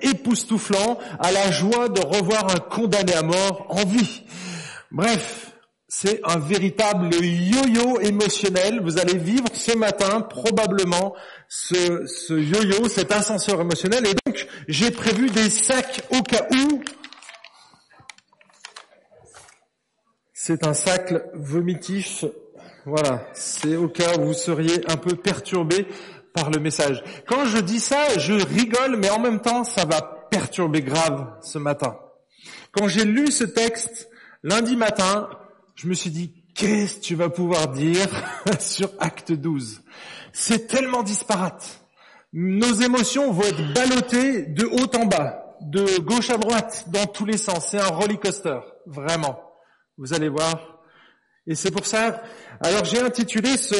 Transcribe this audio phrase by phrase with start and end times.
[0.00, 4.22] époustouflant à la joie de revoir un condamné à mort en vie.
[4.90, 5.52] Bref,
[5.88, 8.80] c'est un véritable yo-yo émotionnel.
[8.82, 11.14] Vous allez vivre ce matin probablement
[11.48, 14.06] ce, yo-yo, cet ascenseur émotionnel.
[14.06, 16.82] Et donc, j'ai prévu des sacs au cas où.
[20.34, 22.24] C'est un sac vomitif.
[22.84, 25.86] Voilà, c'est au cas où vous seriez un peu perturbé
[26.50, 27.02] le message.
[27.26, 30.00] Quand je dis ça, je rigole, mais en même temps, ça va
[30.30, 31.98] perturber grave ce matin.
[32.72, 34.08] Quand j'ai lu ce texte
[34.42, 35.28] lundi matin,
[35.74, 38.08] je me suis dit, qu'est-ce que tu vas pouvoir dire
[38.60, 39.82] sur acte 12
[40.32, 41.80] C'est tellement disparate.
[42.32, 47.24] Nos émotions vont être ballottées de haut en bas, de gauche à droite, dans tous
[47.24, 47.68] les sens.
[47.70, 49.40] C'est un roller coaster, vraiment.
[49.96, 50.78] Vous allez voir.
[51.46, 52.22] Et c'est pour ça,
[52.60, 53.74] alors j'ai intitulé ce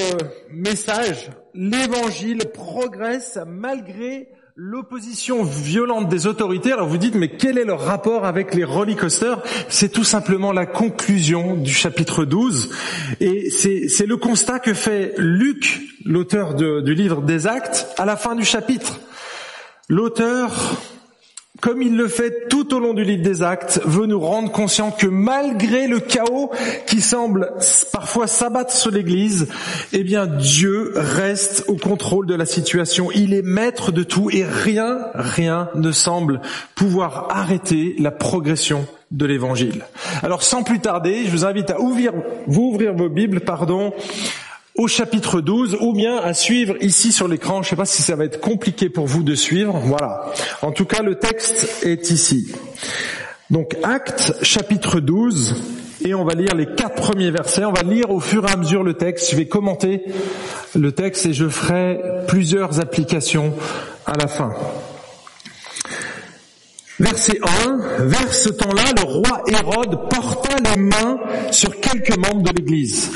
[0.51, 6.73] message, l'évangile progresse malgré l'opposition violente des autorités.
[6.73, 9.43] Alors vous dites, mais quel est le rapport avec les rollercoasters?
[9.69, 12.73] C'est tout simplement la conclusion du chapitre 12.
[13.21, 18.37] Et c'est le constat que fait Luc, l'auteur du livre des actes, à la fin
[18.37, 19.01] du chapitre.
[19.89, 20.81] L'auteur
[21.61, 24.91] comme il le fait tout au long du livre des actes, veut nous rendre conscients
[24.91, 26.51] que malgré le chaos
[26.87, 27.53] qui semble
[27.93, 29.49] parfois s'abattre sur l'Église,
[29.93, 33.11] eh bien Dieu reste au contrôle de la situation.
[33.15, 36.41] Il est maître de tout et rien, rien ne semble
[36.75, 39.85] pouvoir arrêter la progression de l'Évangile.
[40.23, 42.13] Alors sans plus tarder, je vous invite à ouvrir,
[42.47, 43.93] vous ouvrir vos Bibles, pardon,
[44.79, 47.63] au chapitre 12 ou bien à suivre ici sur l'écran.
[47.63, 49.77] Je ne sais pas si ça va être compliqué pour vous de suivre.
[49.85, 50.33] Voilà.
[50.63, 52.55] En tout cas, le texte est ici.
[53.51, 55.63] Donc Acte chapitre 12
[56.05, 57.65] et on va lire les quatre premiers versets.
[57.65, 59.33] On va lire au fur et à mesure le texte.
[59.33, 60.05] Je vais commenter
[60.77, 63.55] le texte et je ferai plusieurs applications
[64.07, 64.53] à la fin.
[67.01, 71.19] Verset 1, vers ce temps-là, le roi Hérode porta les mains
[71.51, 73.11] sur quelques membres de l'Église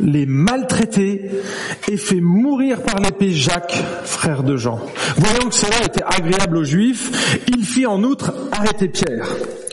[0.00, 1.30] les maltraiter
[1.88, 4.80] et fait mourir par l'épée Jacques, frère de Jean.
[5.16, 9.28] Voyant que cela était agréable aux Juifs, il fit en outre arrêter Pierre.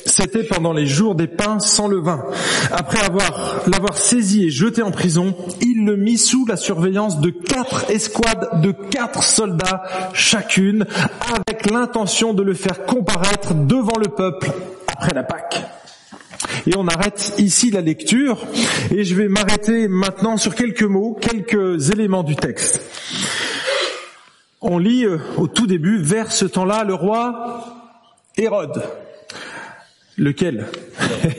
[0.05, 2.23] C'était pendant les jours des pains sans levain.
[2.71, 7.29] Après avoir l'avoir saisi et jeté en prison, il le mit sous la surveillance de
[7.29, 10.85] quatre escouades de quatre soldats chacune,
[11.35, 14.49] avec l'intention de le faire comparaître devant le peuple
[14.87, 15.76] après la Pâque.
[16.65, 18.45] Et on arrête ici la lecture
[18.91, 22.81] et je vais m'arrêter maintenant sur quelques mots, quelques éléments du texte.
[24.61, 27.63] On lit euh, au tout début, vers ce temps-là, le roi
[28.37, 28.83] Hérode.
[30.17, 30.67] Lequel?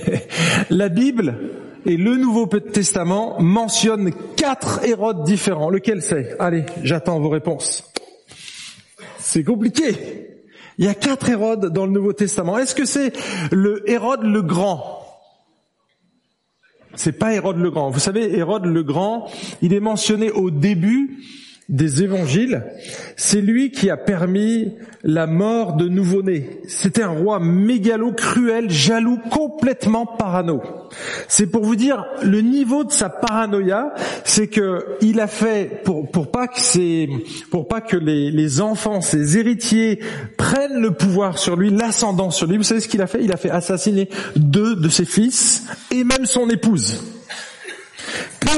[0.70, 1.36] La Bible
[1.84, 5.70] et le Nouveau Testament mentionnent quatre Hérodes différents.
[5.70, 6.36] Lequel c'est?
[6.38, 7.84] Allez, j'attends vos réponses.
[9.18, 10.27] C'est compliqué.
[10.78, 12.56] Il y a quatre Hérodes dans le Nouveau Testament.
[12.56, 13.12] Est-ce que c'est
[13.50, 15.04] le Hérode le Grand?
[16.94, 17.90] C'est pas Hérode le Grand.
[17.90, 19.28] Vous savez, Hérode le Grand,
[19.60, 21.18] il est mentionné au début
[21.68, 22.64] des évangiles,
[23.16, 26.60] c'est lui qui a permis la mort de nouveau-nés.
[26.66, 30.62] C'était un roi mégalo, cruel, jaloux, complètement parano.
[31.28, 33.92] C'est pour vous dire le niveau de sa paranoïa,
[34.24, 37.06] c'est que il a fait pour pour pas que c'est
[37.50, 40.00] pour pas que les, les enfants, ses héritiers
[40.38, 42.56] prennent le pouvoir sur lui, l'ascendant sur lui.
[42.56, 43.22] Vous savez ce qu'il a fait?
[43.22, 47.17] Il a fait assassiner deux de ses fils et même son épouse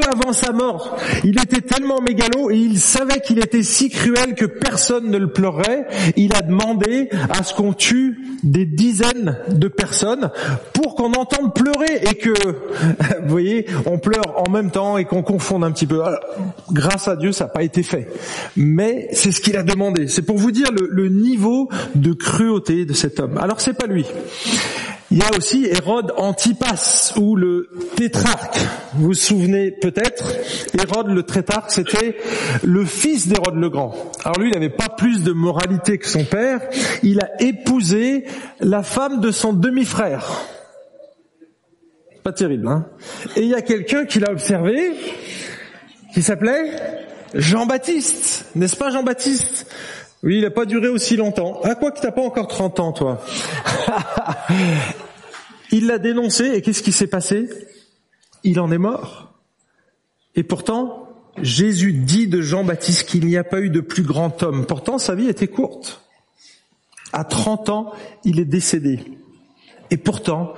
[0.09, 4.45] avant sa mort, il était tellement mégalo et il savait qu'il était si cruel que
[4.45, 5.87] personne ne le pleurait.
[6.15, 10.31] Il a demandé à ce qu'on tue des dizaines de personnes
[10.73, 12.29] pour qu'on entende pleurer et que,
[13.21, 16.01] vous voyez, on pleure en même temps et qu'on confonde un petit peu.
[16.71, 18.09] grâce à Dieu, ça n'a pas été fait.
[18.55, 20.07] Mais c'est ce qu'il a demandé.
[20.07, 23.37] C'est pour vous dire le, le niveau de cruauté de cet homme.
[23.37, 24.05] Alors c'est pas lui.
[25.11, 28.57] Il y a aussi Hérode Antipas ou le tétrarque.
[28.93, 30.31] Vous vous souvenez peut-être,
[30.73, 32.15] Hérode le tétrarque, c'était
[32.63, 33.93] le fils d'Hérode le Grand.
[34.23, 36.61] Alors lui, il n'avait pas plus de moralité que son père.
[37.03, 38.23] Il a épousé
[38.61, 40.25] la femme de son demi-frère.
[42.23, 42.85] Pas terrible, hein
[43.35, 44.93] Et il y a quelqu'un qui l'a observé,
[46.13, 46.71] qui s'appelait
[47.33, 48.45] Jean-Baptiste.
[48.55, 49.67] N'est-ce pas Jean-Baptiste?
[50.23, 51.59] Oui, il n'a pas duré aussi longtemps.
[51.63, 53.21] Ah, quoi que t'as pas encore 30 ans, toi.
[55.71, 57.49] il l'a dénoncé et qu'est-ce qui s'est passé?
[58.43, 59.33] Il en est mort.
[60.35, 61.09] Et pourtant,
[61.41, 64.65] Jésus dit de Jean-Baptiste qu'il n'y a pas eu de plus grand homme.
[64.67, 66.03] Pourtant, sa vie était courte.
[67.13, 68.99] À 30 ans, il est décédé.
[69.89, 70.53] Et pourtant,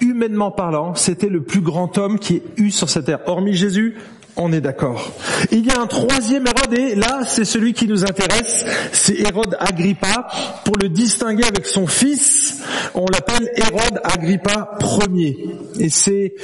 [0.00, 3.20] humainement parlant, c'était le plus grand homme qui ait eu sur cette terre.
[3.26, 3.96] Hormis Jésus,
[4.36, 5.12] On est d'accord.
[5.50, 9.56] Il y a un troisième Hérode et là, c'est celui qui nous intéresse, c'est Hérode
[9.60, 10.26] Agrippa.
[10.64, 12.62] Pour le distinguer avec son fils,
[12.94, 14.78] on l'appelle Hérode Agrippa
[15.10, 15.36] Ier.
[15.78, 16.34] Et c'est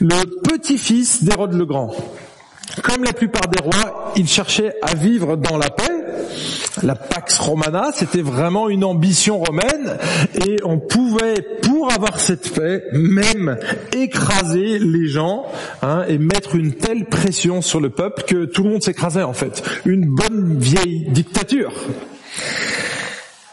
[0.00, 1.94] le petit-fils d'Hérode le Grand.
[2.82, 5.99] Comme la plupart des rois, il cherchait à vivre dans la paix.
[6.82, 9.98] La Pax Romana, c'était vraiment une ambition romaine
[10.46, 13.58] et on pouvait, pour avoir cette paix, même
[13.92, 15.44] écraser les gens
[15.82, 19.34] hein, et mettre une telle pression sur le peuple que tout le monde s'écrasait en
[19.34, 19.62] fait.
[19.84, 21.72] Une bonne vieille dictature.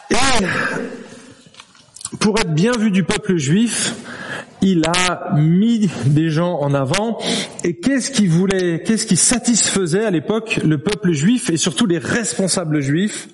[0.09, 0.15] Et
[2.19, 3.94] pour être bien vu du peuple juif,
[4.62, 7.18] il a mis des gens en avant.
[7.63, 11.98] Et qu'est-ce qui voulait, qu'est-ce qui satisfaisait à l'époque le peuple juif et surtout les
[11.98, 13.30] responsables juifs?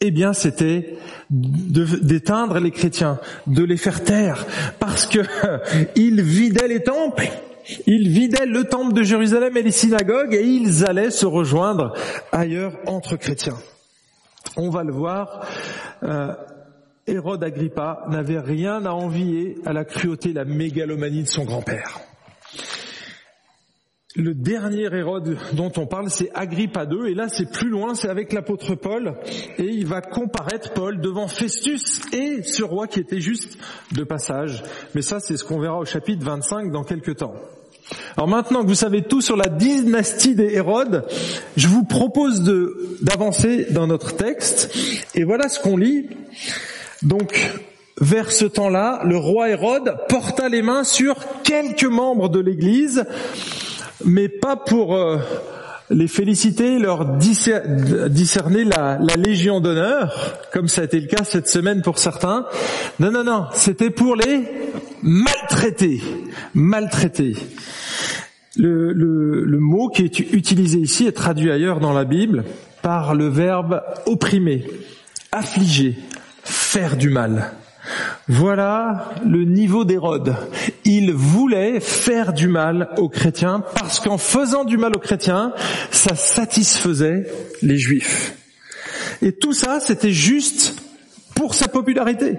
[0.00, 0.98] Eh bien, c'était
[1.30, 4.44] d'éteindre les chrétiens, de les faire taire,
[4.78, 5.20] parce que
[5.96, 7.30] ils vidaient les temples.
[7.86, 11.94] Ils vidaient le temple de Jérusalem et les synagogues et ils allaient se rejoindre
[12.30, 13.56] ailleurs entre chrétiens.
[14.56, 15.46] On va le voir.
[16.02, 16.34] Euh,
[17.06, 22.00] Hérode Agrippa n'avait rien à envier à la cruauté, la mégalomanie de son grand-père.
[24.16, 28.08] Le dernier Hérode dont on parle, c'est Agrippa II, et là c'est plus loin, c'est
[28.08, 29.16] avec l'apôtre Paul,
[29.58, 33.58] et il va comparaître Paul devant Festus et ce roi qui était juste
[33.92, 34.62] de passage.
[34.94, 37.34] Mais ça c'est ce qu'on verra au chapitre 25 dans quelques temps.
[38.16, 41.04] Alors maintenant que vous savez tout sur la dynastie des Hérodes,
[41.56, 42.44] je vous propose
[43.02, 44.74] d'avancer dans notre texte,
[45.16, 46.08] et voilà ce qu'on lit.
[47.04, 47.52] Donc,
[48.00, 53.04] vers ce temps-là, le roi Hérode porta les mains sur quelques membres de l'Église,
[54.04, 55.18] mais pas pour euh,
[55.90, 61.82] les féliciter, leur discerner la, Légion d'honneur, comme ça a été le cas cette semaine
[61.82, 62.46] pour certains.
[63.00, 64.44] Non, non, non, c'était pour les
[65.02, 66.00] maltraiter.
[68.56, 72.44] Le, le, le mot qui est utilisé ici est traduit ailleurs dans la Bible
[72.82, 74.64] par le verbe opprimer,
[75.32, 75.96] affliger,
[76.74, 77.52] faire du mal.
[78.26, 80.34] Voilà le niveau d'Hérode.
[80.84, 85.52] Il voulait faire du mal aux chrétiens parce qu'en faisant du mal aux chrétiens,
[85.92, 87.30] ça satisfaisait
[87.62, 88.34] les juifs.
[89.22, 90.74] Et tout ça, c'était juste
[91.36, 92.38] pour sa popularité.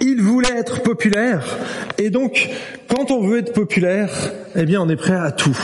[0.00, 1.44] Il voulait être populaire.
[1.96, 2.50] Et donc,
[2.88, 4.10] quand on veut être populaire,
[4.56, 5.56] eh bien, on est prêt à tout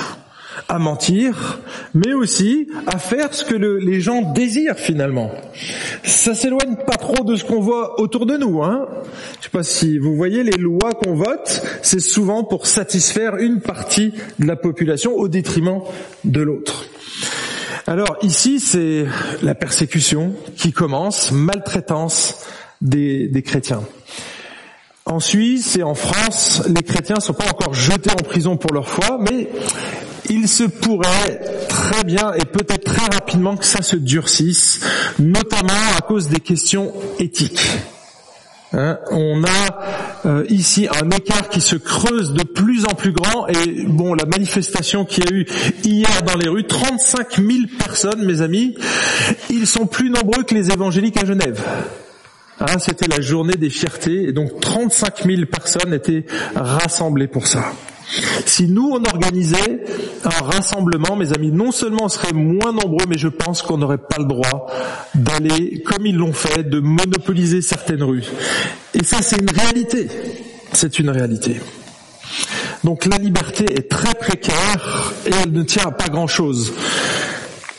[0.68, 1.60] à mentir,
[1.94, 5.30] mais aussi à faire ce que les gens désirent finalement.
[6.02, 8.62] Ça s'éloigne pas trop de ce qu'on voit autour de nous.
[8.62, 8.86] Hein
[9.38, 13.60] Je sais pas si vous voyez les lois qu'on vote, c'est souvent pour satisfaire une
[13.60, 15.80] partie de la population au détriment
[16.24, 16.86] de l'autre.
[17.86, 19.06] Alors ici, c'est
[19.42, 22.46] la persécution qui commence, maltraitance
[22.80, 23.82] des, des chrétiens.
[25.04, 28.72] En Suisse et en France, les chrétiens ne sont pas encore jetés en prison pour
[28.72, 29.48] leur foi, mais
[30.32, 34.80] il se pourrait très bien et peut-être très rapidement que ça se durcisse,
[35.18, 37.68] notamment à cause des questions éthiques.
[38.74, 43.46] Hein, on a euh, ici un écart qui se creuse de plus en plus grand
[43.48, 45.46] et bon, la manifestation qui a eu
[45.84, 47.48] hier dans les rues, 35 000
[47.78, 48.74] personnes, mes amis,
[49.50, 51.62] ils sont plus nombreux que les évangéliques à Genève.
[52.60, 56.24] Hein, C'était la journée des fiertés et donc 35 000 personnes étaient
[56.54, 57.72] rassemblées pour ça.
[58.46, 59.84] Si nous, on organisait
[60.24, 63.98] un rassemblement, mes amis, non seulement on serait moins nombreux, mais je pense qu'on n'aurait
[63.98, 64.66] pas le droit
[65.14, 68.24] d'aller, comme ils l'ont fait, de monopoliser certaines rues.
[68.94, 70.08] Et ça, c'est une réalité.
[70.72, 71.60] C'est une réalité.
[72.84, 76.72] Donc la liberté est très précaire et elle ne tient à pas grand-chose.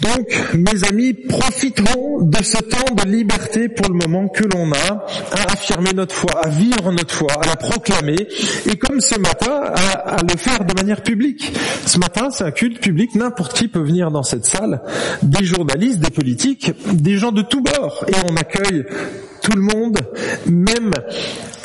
[0.01, 5.05] Donc, mes amis, profiterons de ce temps de liberté pour le moment que l'on a
[5.31, 8.27] à affirmer notre foi, à vivre notre foi, à la proclamer,
[8.69, 9.62] et comme ce matin,
[10.05, 11.51] à, le faire de manière publique.
[11.85, 14.81] Ce matin, c'est un culte public, n'importe qui peut venir dans cette salle,
[15.21, 18.85] des journalistes, des politiques, des gens de tous bords, et on accueille
[19.41, 20.00] tout le monde,
[20.47, 20.91] même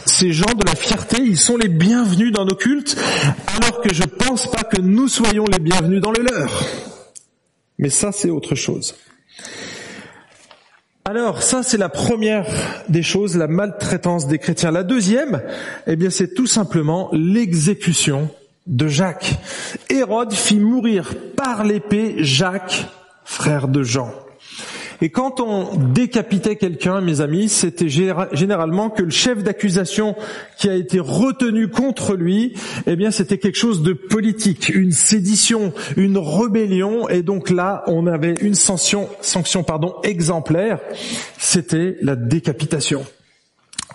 [0.04, 2.97] ces gens de la fierté, ils sont les bienvenus dans nos cultes,
[3.56, 6.88] alors que je pense pas que nous soyons les bienvenus dans le leur.
[7.78, 8.94] Mais ça, c'est autre chose.
[11.04, 12.47] Alors, ça, c'est la première
[12.88, 14.70] des choses, la maltraitance des chrétiens.
[14.70, 15.42] La deuxième,
[15.87, 18.28] eh bien, c'est tout simplement l'exécution
[18.66, 19.37] de Jacques.
[19.88, 22.87] Hérode fit mourir par l'épée Jacques,
[23.25, 24.12] frère de Jean.
[25.00, 30.17] Et quand on décapitait quelqu'un, mes amis, c'était généralement que le chef d'accusation
[30.57, 32.55] qui a été retenu contre lui,
[32.87, 38.07] eh bien, c'était quelque chose de politique, une sédition, une rébellion, et donc là, on
[38.07, 40.81] avait une sanction, sanction pardon, exemplaire,
[41.38, 43.05] c'était la décapitation.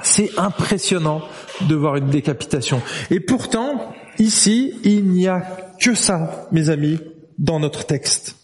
[0.02, 1.22] C'est impressionnant
[1.68, 2.82] de voir une décapitation.
[3.12, 5.46] Et pourtant, ici, il n'y a
[5.80, 7.00] que ça, mes amis,
[7.38, 8.36] dans notre texte.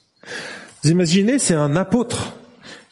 [0.84, 2.39] Vous imaginez, c'est un apôtre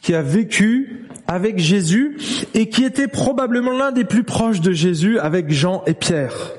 [0.07, 2.17] qui a vécu avec Jésus
[2.53, 6.53] et qui était probablement l'un des plus proches de Jésus avec Jean et Pierre.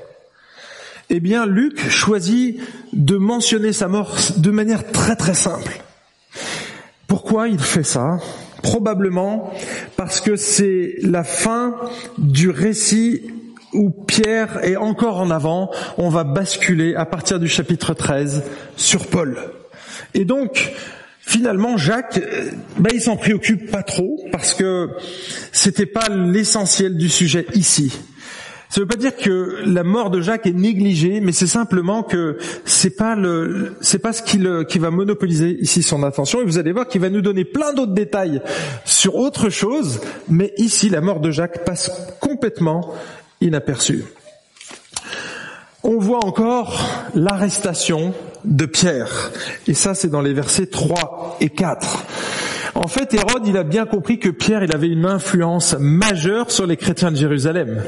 [1.09, 2.61] Eh bien, Luc choisit
[2.93, 5.81] de mentionner sa mort de manière très très simple.
[7.07, 8.19] Pourquoi il fait ça?
[8.61, 9.51] Probablement
[9.97, 11.75] parce que c'est la fin
[12.19, 13.31] du récit
[13.73, 15.71] où Pierre est encore en avant.
[15.97, 18.43] On va basculer à partir du chapitre 13
[18.77, 19.39] sur Paul.
[20.13, 20.71] Et donc,
[21.29, 24.89] finalement, Jacques, euh, ben, il s'en préoccupe pas trop parce que
[25.51, 27.93] c'était pas l'essentiel du sujet ici.
[28.69, 32.37] Ça veut pas dire que la mort de Jacques est négligée, mais c'est simplement que
[32.65, 36.41] c'est pas le, c'est pas ce qui, le, qui va monopoliser ici son attention.
[36.41, 38.41] Et vous allez voir qu'il va nous donner plein d'autres détails
[38.85, 42.93] sur autre chose, mais ici la mort de Jacques passe complètement
[43.39, 44.03] inaperçue.
[45.83, 48.13] On voit encore l'arrestation
[48.45, 49.31] de Pierre.
[49.67, 52.05] Et ça, c'est dans les versets 3 et 4.
[52.75, 56.65] En fait, Hérode, il a bien compris que Pierre, il avait une influence majeure sur
[56.65, 57.83] les chrétiens de Jérusalem.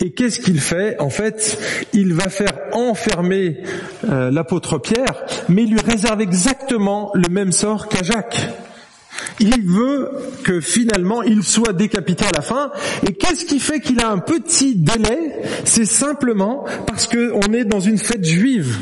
[0.00, 1.00] Et qu'est-ce qu'il fait?
[1.00, 1.58] En fait,
[1.92, 3.62] il va faire enfermer
[4.08, 8.50] euh, l'apôtre Pierre, mais il lui réserve exactement le même sort qu'à Jacques.
[9.40, 10.10] Il veut
[10.44, 12.70] que finalement il soit décapité à la fin.
[13.06, 15.42] Et qu'est-ce qui fait qu'il a un petit délai?
[15.64, 18.78] C'est simplement parce qu'on est dans une fête juive.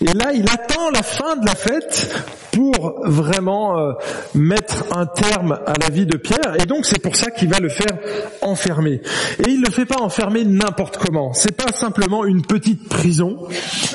[0.00, 2.10] Et là, il attend la fin de la fête
[2.52, 3.92] pour vraiment euh,
[4.34, 6.56] mettre un terme à la vie de Pierre.
[6.58, 7.98] Et donc c'est pour ça qu'il va le faire
[8.40, 9.02] enfermer.
[9.46, 11.34] Et il ne le fait pas enfermer n'importe comment.
[11.34, 13.46] C'est pas simplement une petite prison.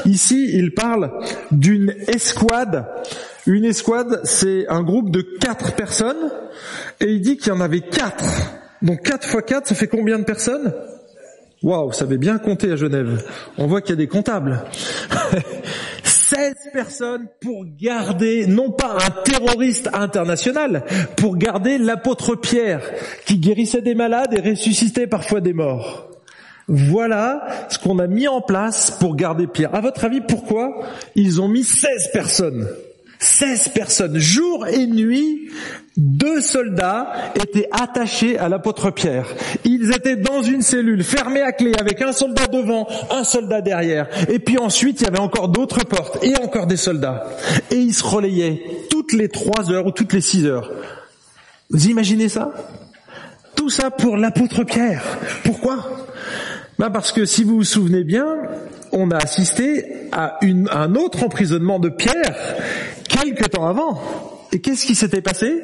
[0.06, 1.12] Ici, il parle
[1.52, 2.86] d'une escouade.
[3.48, 6.32] Une escouade, c'est un groupe de quatre personnes.
[7.00, 8.26] Et il dit qu'il y en avait quatre.
[8.82, 10.74] Donc quatre fois quatre, ça fait combien de personnes?
[11.64, 13.24] Waouh, ça avait bien compté à Genève.
[13.58, 14.64] On voit qu'il y a des comptables.
[16.04, 20.86] 16 personnes pour garder, non pas un terroriste international,
[21.18, 22.82] pour garder l'apôtre Pierre,
[23.26, 26.10] qui guérissait des malades et ressuscitait parfois des morts.
[26.70, 29.76] Voilà ce qu'on a mis en place pour garder Pierre.
[29.76, 30.70] À votre avis, pourquoi
[31.16, 32.70] ils ont mis 16 personnes?
[33.42, 35.50] 16 personnes, jour et nuit,
[35.98, 39.26] deux soldats étaient attachés à l'apôtre Pierre.
[39.66, 44.08] Ils étaient dans une cellule fermée à clé avec un soldat devant, un soldat derrière.
[44.30, 47.26] Et puis ensuite, il y avait encore d'autres portes et encore des soldats.
[47.72, 50.72] Et ils se relayaient toutes les trois heures ou toutes les six heures.
[51.72, 52.54] Vous imaginez ça?
[53.56, 55.18] Tout ça pour l'apôtre Pierre.
[55.44, 55.78] Pourquoi?
[56.78, 58.28] Ben Parce que si vous vous souvenez bien,
[58.92, 62.36] on a assisté à un autre emprisonnement de Pierre
[63.22, 64.00] quelques temps avant.
[64.52, 65.62] Et qu'est-ce qui s'était passé?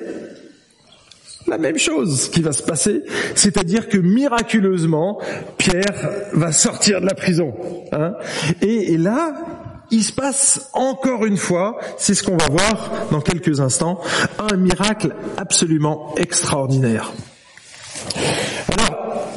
[1.48, 5.20] La même chose qui va se passer, c'est-à-dire que miraculeusement,
[5.58, 7.54] Pierre va sortir de la prison.
[7.94, 8.16] Hein
[8.62, 9.34] et, et, là,
[9.90, 14.02] il se passe encore une fois, c'est ce qu'on va voir dans quelques instants,
[14.40, 17.14] un miracle absolument extraordinaire.
[18.74, 19.30] Alors,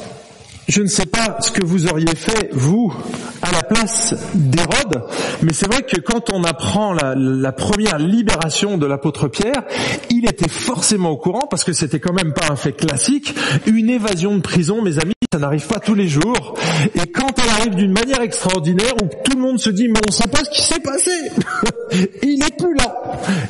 [0.67, 2.93] je ne sais pas ce que vous auriez fait, vous,
[3.41, 5.03] à la place d'Hérode,
[5.41, 9.63] mais c'est vrai que quand on apprend la, première libération de l'apôtre Pierre,
[10.09, 13.89] il était forcément au courant, parce que c'était quand même pas un fait classique, une
[13.89, 16.55] évasion de prison, mes amis, ça n'arrive pas tous les jours,
[16.95, 20.11] et quand elle arrive d'une manière extraordinaire, où tout le monde se dit, mais on
[20.11, 21.11] sait pas ce qui s'est passé,
[22.23, 23.01] il est plus là.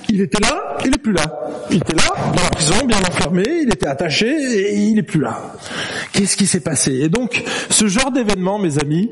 [0.10, 1.24] Il était là, il est plus là.
[1.70, 5.22] Il était là, dans la prison, bien enfermé, il était attaché, et il est plus
[5.22, 5.54] là.
[6.14, 6.94] Qu'est-ce qui s'est passé?
[6.94, 9.10] Et donc, ce genre d'événement, mes amis,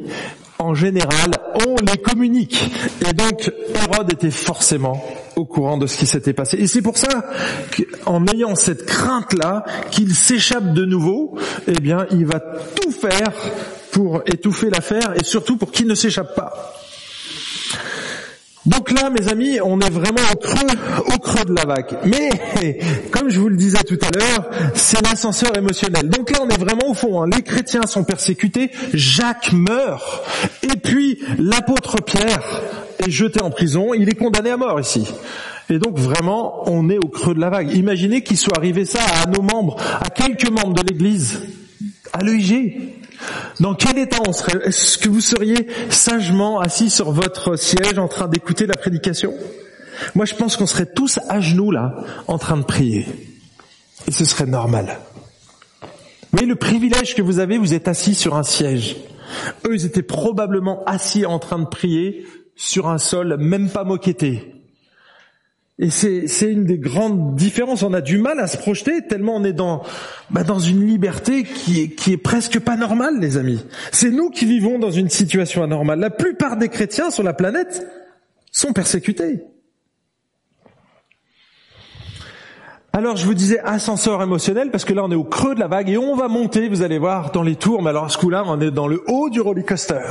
[0.59, 1.31] en général,
[1.65, 2.69] on les communique.
[3.07, 5.01] Et donc, Hérode était forcément
[5.37, 6.57] au courant de ce qui s'était passé.
[6.57, 7.25] Et c'est pour ça
[8.03, 11.37] qu'en ayant cette crainte-là, qu'il s'échappe de nouveau,
[11.67, 13.31] eh bien, il va tout faire
[13.91, 16.73] pour étouffer l'affaire et surtout pour qu'il ne s'échappe pas.
[18.69, 20.67] Donc là, mes amis, on est vraiment au creux,
[21.07, 21.97] au creux de la vague.
[22.05, 22.29] Mais,
[23.11, 26.07] comme je vous le disais tout à l'heure, c'est l'ascenseur émotionnel.
[26.07, 27.21] Donc là, on est vraiment au fond.
[27.21, 27.29] Hein.
[27.35, 30.23] Les chrétiens sont persécutés, Jacques meurt,
[30.61, 32.61] et puis l'apôtre Pierre
[32.99, 35.07] est jeté en prison, il est condamné à mort ici.
[35.71, 37.71] Et donc vraiment, on est au creux de la vague.
[37.75, 41.41] Imaginez qu'il soit arrivé ça à nos membres, à quelques membres de l'Église,
[42.13, 42.98] à l'EIG.
[43.59, 44.67] Dans quel état on serait?
[44.67, 49.33] Est-ce que vous seriez sagement assis sur votre siège en train d'écouter la prédication?
[50.15, 51.95] Moi, je pense qu'on serait tous à genoux là,
[52.27, 53.05] en train de prier.
[54.07, 54.99] Et ce serait normal.
[55.81, 58.97] Vous voyez le privilège que vous avez, vous êtes assis sur un siège.
[59.65, 64.58] Eux, ils étaient probablement assis en train de prier sur un sol même pas moquetté.
[65.81, 67.83] Et c'est une des grandes différences.
[67.83, 69.81] On a du mal à se projeter tellement on est dans
[70.29, 73.65] bah dans une liberté qui est, qui est presque pas normale, les amis.
[73.93, 75.99] C'est nous qui vivons dans une situation anormale.
[75.99, 77.87] La plupart des chrétiens sur la planète
[78.51, 79.41] sont persécutés.
[82.91, 85.67] Alors je vous disais ascenseur émotionnel parce que là on est au creux de la
[85.67, 87.81] vague et on va monter, vous allez voir, dans les tours.
[87.81, 90.01] Mais alors à ce coup-là, on est dans le haut du roller coaster.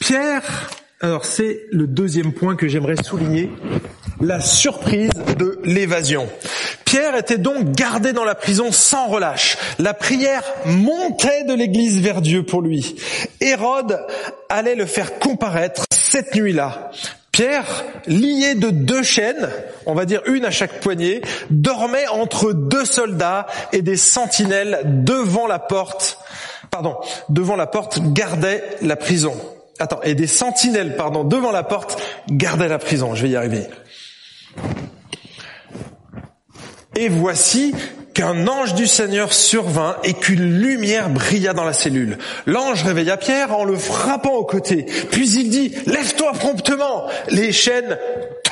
[0.00, 0.68] Pierre
[1.00, 3.50] alors c'est le deuxième point que j'aimerais souligner,
[4.20, 6.28] la surprise de l'évasion.
[6.84, 9.56] Pierre était donc gardé dans la prison sans relâche.
[9.78, 12.96] La prière montait de l'église vers Dieu pour lui.
[13.40, 14.04] Hérode
[14.50, 16.90] allait le faire comparaître cette nuit-là.
[17.32, 19.48] Pierre, lié de deux chaînes,
[19.86, 25.46] on va dire une à chaque poignet, dormait entre deux soldats et des sentinelles devant
[25.46, 26.18] la porte,
[26.70, 26.96] pardon,
[27.30, 29.34] devant la porte gardaient la prison.
[29.80, 33.14] Attends, et des sentinelles, pardon, devant la porte gardaient la prison.
[33.14, 33.64] Je vais y arriver.
[36.96, 37.74] Et voici
[38.12, 42.18] qu'un ange du Seigneur survint et qu'une lumière brilla dans la cellule.
[42.44, 44.84] L'ange réveilla Pierre en le frappant au côté.
[45.10, 47.06] Puis il dit, lève-toi promptement.
[47.28, 47.96] Les chaînes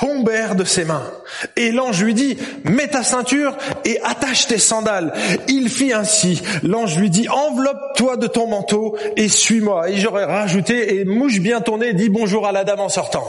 [0.00, 1.11] tombèrent de ses mains.
[1.57, 5.12] Et l'ange lui dit, mets ta ceinture et attache tes sandales.
[5.49, 6.43] Il fit ainsi.
[6.62, 9.90] L'ange lui dit, enveloppe-toi de ton manteau et suis-moi.
[9.90, 13.26] Et j'aurais rajouté, et mouche bien ton nez, dis bonjour à la dame en sortant.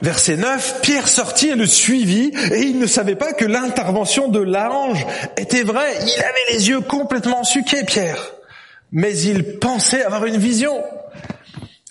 [0.00, 4.38] Verset 9, Pierre sortit et le suivit, et il ne savait pas que l'intervention de
[4.38, 5.04] l'ange
[5.36, 5.92] était vraie.
[6.00, 8.32] Il avait les yeux complètement suqués, Pierre.
[8.92, 10.82] Mais il pensait avoir une vision.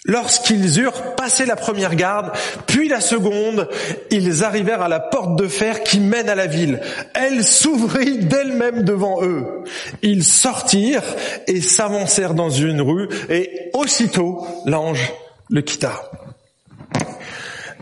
[0.07, 2.31] Lorsqu'ils eurent passé la première garde,
[2.65, 3.67] puis la seconde,
[4.09, 6.79] ils arrivèrent à la porte de fer qui mène à la ville.
[7.13, 9.63] Elle s'ouvrit d'elle-même devant eux.
[10.01, 11.03] Ils sortirent
[11.47, 15.11] et s'avancèrent dans une rue, et aussitôt l'ange
[15.49, 16.09] le quitta.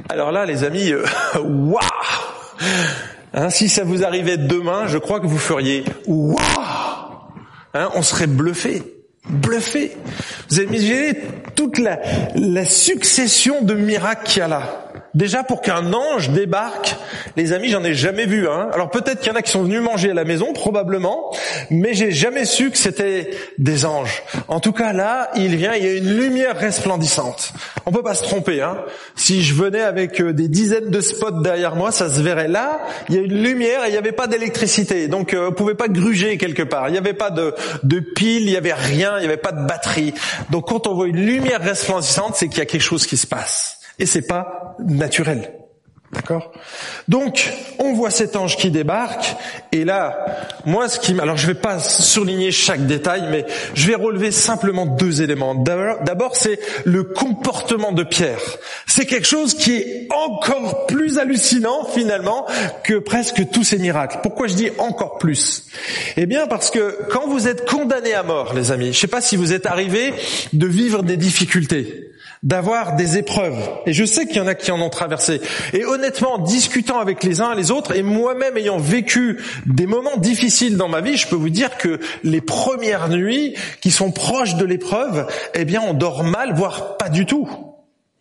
[0.09, 1.05] Alors là, les amis, euh,
[1.39, 1.79] waouh
[3.33, 6.35] hein, Si ça vous arrivait demain, je crois que vous feriez waouh
[7.73, 8.83] hein, On serait bluffé,
[9.27, 9.95] bluffé.
[10.49, 11.13] Vous imaginez
[11.55, 11.99] toute la,
[12.35, 14.91] la succession de miracles qu'il y a là.
[15.15, 16.97] Déjà pour qu'un ange débarque,
[17.37, 18.49] les amis, j'en ai jamais vu.
[18.49, 18.69] Hein.
[18.73, 21.33] Alors peut-être qu'il y en a qui sont venus manger à la maison, probablement,
[21.69, 24.23] mais j'ai jamais su que c'était des anges.
[24.49, 27.53] En tout cas là, il vient, il y a une lumière resplendissante.
[27.85, 28.61] On peut pas se tromper.
[28.61, 28.77] Hein.
[29.15, 32.49] Si je venais avec euh, des dizaines de spots derrière moi, ça se verrait.
[32.49, 35.53] Là, il y a une lumière et il n'y avait pas d'électricité, donc euh, on
[35.53, 36.89] pouvait pas gruger quelque part.
[36.89, 39.53] Il n'y avait pas de, de pile, il n'y avait rien, il n'y avait pas
[39.53, 40.13] de batterie.
[40.49, 43.27] Donc quand on voit une lumière resplendissante, c'est qu'il y a quelque chose qui se
[43.27, 45.51] passe et c'est pas naturel.
[46.11, 46.53] D'accord?
[47.09, 49.35] Donc, on voit cet ange qui débarque,
[49.71, 50.25] et là,
[50.65, 54.85] moi, ce qui, alors je vais pas souligner chaque détail, mais je vais relever simplement
[54.85, 55.55] deux éléments.
[55.55, 58.39] D'abord, c'est le comportement de Pierre.
[58.87, 62.45] C'est quelque chose qui est encore plus hallucinant finalement
[62.83, 64.19] que presque tous ces miracles.
[64.23, 65.65] Pourquoi je dis encore plus?
[66.15, 69.21] Eh bien, parce que quand vous êtes condamné à mort, les amis, je sais pas
[69.21, 70.13] si vous êtes arrivé
[70.53, 72.14] de vivre des difficultés
[72.45, 73.57] d'avoir des épreuves.
[73.87, 75.41] Et je sais qu'il y en a qui en ont traversé.
[75.73, 80.17] Et honnêtement, discutant avec les uns et les autres, et moi-même ayant vécu des moments
[80.17, 84.55] difficiles dans ma vie, je peux vous dire que les premières nuits qui sont proches
[84.55, 87.49] de l'épreuve, eh bien, on dort mal, voire pas du tout.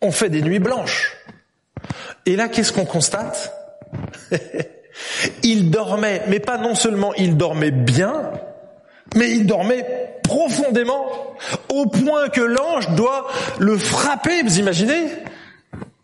[0.01, 1.15] On fait des nuits blanches.
[2.25, 3.53] Et là, qu'est-ce qu'on constate?
[5.43, 8.31] Il dormait, mais pas non seulement il dormait bien,
[9.15, 11.05] mais il dormait profondément,
[11.69, 13.27] au point que l'ange doit
[13.59, 15.07] le frapper, vous imaginez?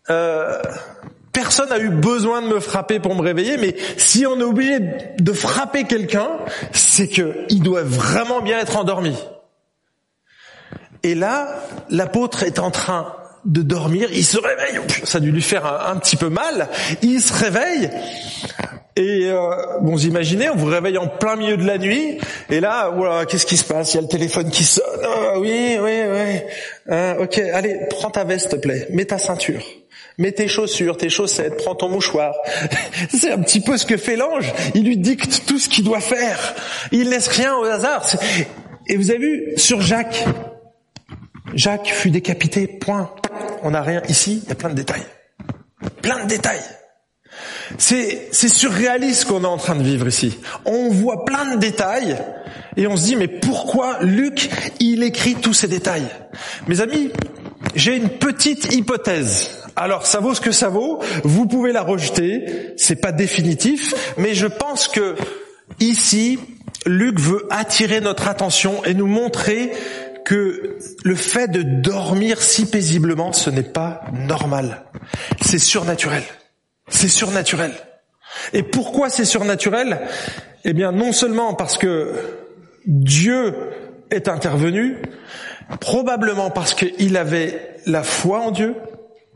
[0.09, 0.61] Euh,
[1.33, 4.79] Personne n'a eu besoin de me frapper pour me réveiller, mais si on est obligé
[5.17, 6.29] de frapper quelqu'un,
[6.73, 9.17] c'est qu'il doit vraiment bien être endormi.
[11.03, 11.47] Et là,
[11.89, 15.95] l'apôtre est en train de dormir, il se réveille, ça a dû lui faire un
[15.97, 16.67] petit peu mal,
[17.01, 17.89] il se réveille,
[18.95, 19.39] et euh,
[19.81, 22.17] bon, vous imaginez, on vous réveille en plein milieu de la nuit,
[22.49, 23.93] et là, voilà, qu'est-ce qui se passe?
[23.93, 24.83] Il y a le téléphone qui sonne.
[25.03, 26.39] Ah, oui, oui, oui.
[26.89, 28.87] Euh, ok, allez, prends ta veste, s'il te plaît.
[28.91, 29.63] Mets ta ceinture.
[30.17, 32.35] Mets tes chaussures, tes chaussettes, prends ton mouchoir.
[33.13, 34.53] C'est un petit peu ce que fait l'ange.
[34.75, 36.53] Il lui dicte tout ce qu'il doit faire.
[36.91, 38.05] Il laisse rien au hasard.
[38.87, 40.25] Et vous avez vu, sur Jacques,
[41.53, 43.13] Jacques fut décapité, point.
[43.63, 45.05] On n'a rien ici, il y a plein de détails.
[46.01, 46.61] Plein de détails.
[47.77, 50.37] C'est, surréaliste qu'on est en train de vivre ici.
[50.65, 52.17] On voit plein de détails
[52.77, 56.07] et on se dit mais pourquoi Luc il écrit tous ces détails?
[56.67, 57.11] Mes amis,
[57.75, 59.51] j'ai une petite hypothèse.
[59.75, 60.99] Alors ça vaut ce que ça vaut.
[61.23, 62.73] Vous pouvez la rejeter.
[62.77, 65.15] C'est pas définitif, mais je pense que
[65.79, 66.39] ici
[66.85, 69.71] Luc veut attirer notre attention et nous montrer
[70.25, 74.83] que le fait de dormir si paisiblement, ce n'est pas normal.
[75.41, 76.23] C'est surnaturel.
[76.91, 77.73] C'est surnaturel.
[78.53, 80.01] Et pourquoi c'est surnaturel
[80.63, 82.13] Eh bien, non seulement parce que
[82.85, 83.55] Dieu
[84.11, 84.97] est intervenu,
[85.79, 88.75] probablement parce qu'il avait la foi en Dieu,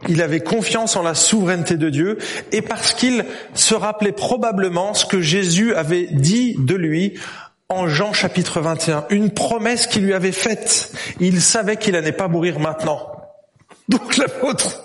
[0.08, 2.18] il avait confiance en la souveraineté de Dieu
[2.52, 7.18] et parce qu'il se rappelait probablement ce que Jésus avait dit de lui
[7.70, 10.92] en Jean chapitre 21, une promesse qu'il lui avait faite.
[11.20, 13.10] Il savait qu'il n'allait pas mourir maintenant.
[13.90, 14.84] Donc l'apôtre,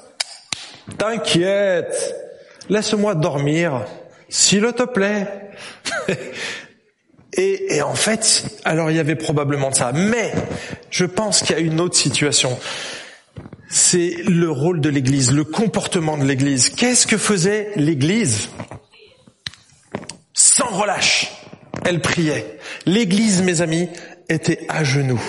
[0.96, 2.29] t'inquiète,
[2.70, 3.84] laisse-moi dormir,
[4.30, 5.50] s'il te plaît.
[7.34, 9.92] et, et en fait, alors il y avait probablement de ça.
[9.92, 10.32] Mais
[10.90, 12.58] je pense qu'il y a une autre situation
[13.70, 16.70] c'est le rôle de l'Église, le comportement de l'Église.
[16.70, 18.50] Qu'est-ce que faisait l'Église?
[20.34, 21.30] Sans relâche,
[21.84, 22.58] elle priait.
[22.84, 23.88] L'Église, mes amis,
[24.28, 25.22] était à genoux.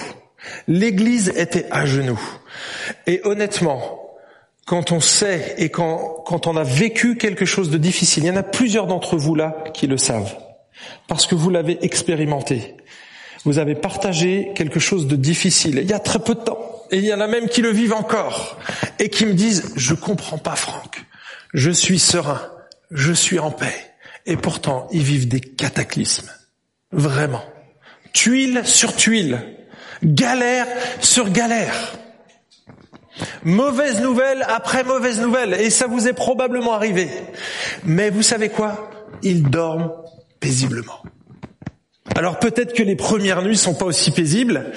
[0.67, 2.19] L'Église était à genoux.
[3.06, 4.00] Et honnêtement,
[4.65, 8.32] quand on sait et quand, quand on a vécu quelque chose de difficile, il y
[8.32, 10.36] en a plusieurs d'entre vous là qui le savent,
[11.08, 12.76] parce que vous l'avez expérimenté.
[13.43, 16.97] Vous avez partagé quelque chose de difficile il y a très peu de temps et
[16.97, 18.60] il y en a même qui le vivent encore,
[19.00, 21.06] et qui me disent, je comprends pas Franck,
[21.54, 22.41] je suis serein,
[22.91, 23.74] je suis en paix,
[24.26, 26.30] et pourtant ils vivent des cataclysmes.
[26.91, 27.43] Vraiment.
[28.12, 29.41] Tuile sur tuile,
[30.04, 30.67] galère
[31.00, 31.93] sur galère.
[33.43, 37.10] Mauvaise nouvelle après mauvaise nouvelle, et ça vous est probablement arrivé.
[37.84, 38.89] Mais vous savez quoi?
[39.23, 39.91] Ils dorment
[40.39, 41.03] paisiblement.
[42.15, 44.71] Alors peut-être que les premières nuits sont pas aussi paisibles,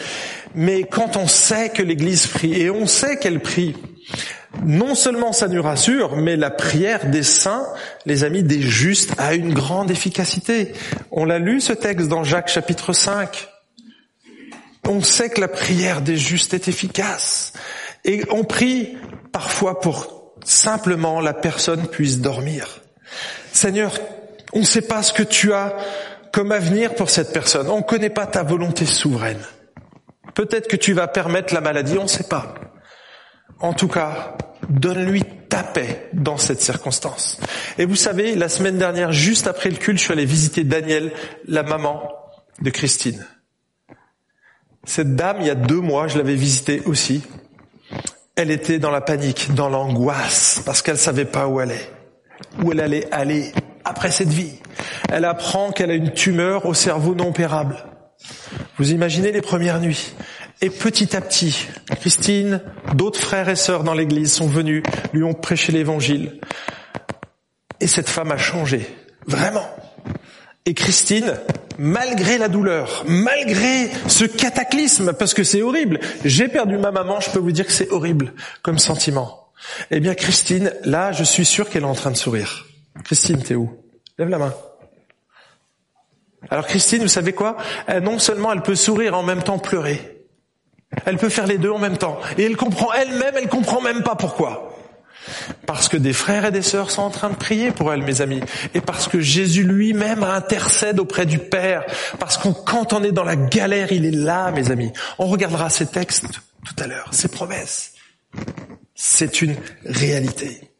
[0.55, 3.75] mais quand on sait que l'Église prie, et on sait qu'elle prie,
[4.63, 7.67] non seulement ça nous rassure, mais la prière des saints,
[8.07, 10.73] les amis, des justes, a une grande efficacité.
[11.11, 13.49] On l'a lu ce texte dans Jacques chapitre 5.
[14.89, 17.53] On sait que la prière des justes est efficace.
[18.05, 18.97] Et on prie
[19.33, 22.83] parfois pour simplement la personne puisse dormir.
[23.53, 23.99] Seigneur,
[24.53, 25.77] on ne sait pas ce que tu as
[26.33, 27.69] comme avenir pour cette personne.
[27.69, 29.41] On ne connaît pas ta volonté souveraine.
[30.35, 32.55] Peut-être que tu vas permettre la maladie, on ne sait pas.
[33.61, 34.37] En tout cas,
[34.69, 37.39] donne-lui ta paix dans cette circonstance.
[37.79, 41.13] Et vous savez, la semaine dernière, juste après le culte, je suis allé visiter Daniel,
[41.47, 42.11] la maman
[42.61, 43.25] de Christine.
[44.85, 47.23] Cette dame, il y a deux mois, je l'avais visitée aussi.
[48.37, 51.91] Elle était dans la panique, dans l'angoisse, parce qu'elle savait pas où elle est,
[52.63, 53.53] où elle allait aller
[53.85, 54.59] après cette vie.
[55.13, 57.85] Elle apprend qu'elle a une tumeur au cerveau non opérable.
[58.79, 60.15] Vous imaginez les premières nuits.
[60.61, 61.69] Et petit à petit,
[62.01, 62.61] Christine,
[62.95, 66.41] d'autres frères et sœurs dans l'église sont venus, lui ont prêché l'évangile.
[67.81, 68.89] Et cette femme a changé.
[69.27, 69.69] Vraiment.
[70.67, 71.35] Et Christine,
[71.77, 77.29] malgré la douleur, malgré ce cataclysme, parce que c'est horrible, j'ai perdu ma maman, je
[77.31, 79.51] peux vous dire que c'est horrible comme sentiment.
[79.91, 82.67] Eh bien Christine, là, je suis sûr qu'elle est en train de sourire.
[83.05, 83.79] Christine, t'es où?
[84.19, 84.55] Lève la main.
[86.49, 87.59] Alors Christine, vous savez quoi?
[88.03, 90.27] Non seulement elle peut sourire en même temps pleurer.
[91.05, 92.21] Elle peut faire les deux en même temps.
[92.39, 94.74] Et elle comprend elle-même, elle comprend même pas pourquoi.
[95.67, 98.21] Parce que des frères et des sœurs sont en train de prier pour elle, mes
[98.21, 98.41] amis.
[98.75, 101.85] Et parce que Jésus lui-même intercède auprès du Père.
[102.19, 104.93] Parce que quand on est dans la galère, il est là, mes amis.
[105.19, 106.27] On regardera ces textes
[106.65, 107.93] tout à l'heure, ces promesses.
[108.95, 110.71] C'est une réalité.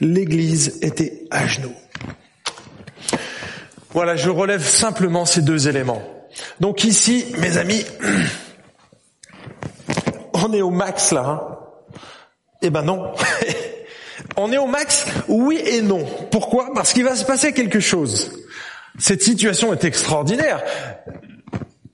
[0.00, 1.74] L'Église était à genoux.
[3.92, 6.02] Voilà, je relève simplement ces deux éléments.
[6.60, 7.84] Donc ici, mes amis,
[10.32, 11.24] on est au max là.
[11.26, 11.56] Hein
[12.62, 13.12] eh ben non.
[14.36, 16.04] on est au max, oui et non.
[16.30, 16.72] Pourquoi?
[16.74, 18.32] Parce qu'il va se passer quelque chose.
[18.98, 20.62] Cette situation est extraordinaire.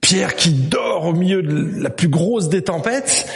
[0.01, 3.27] Pierre qui dort au milieu de la plus grosse des tempêtes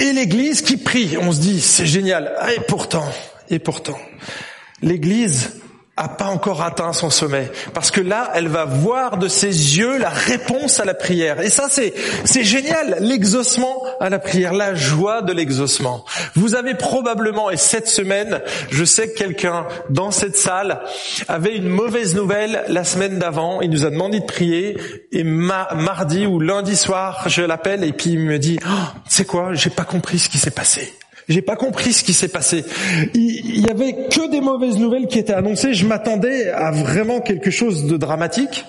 [0.00, 1.16] et l'Église qui prie.
[1.20, 2.32] On se dit, c'est génial.
[2.56, 3.08] Et pourtant,
[3.50, 3.98] et pourtant,
[4.82, 5.61] l'Église
[5.96, 7.50] a pas encore atteint son sommet.
[7.74, 11.40] Parce que là, elle va voir de ses yeux la réponse à la prière.
[11.40, 11.92] Et ça, c'est,
[12.24, 16.04] c'est génial, l'exaucement à la prière, la joie de l'exaucement.
[16.34, 20.80] Vous avez probablement, et cette semaine, je sais que quelqu'un dans cette salle
[21.28, 24.78] avait une mauvaise nouvelle la semaine d'avant, il nous a demandé de prier,
[25.12, 29.52] et mardi ou lundi soir, je l'appelle, et puis il me dit, oh, c'est quoi,
[29.52, 30.94] j'ai pas compris ce qui s'est passé.
[31.28, 32.64] J'ai pas compris ce qui s'est passé.
[33.14, 35.74] Il y avait que des mauvaises nouvelles qui étaient annoncées.
[35.74, 38.64] Je m'attendais à vraiment quelque chose de dramatique.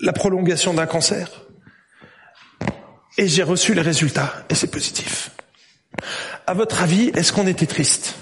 [0.00, 1.28] La prolongation d'un cancer.
[3.18, 4.32] Et j'ai reçu les résultats.
[4.50, 5.30] Et c'est positif.
[6.46, 8.16] À votre avis, est-ce qu'on était triste?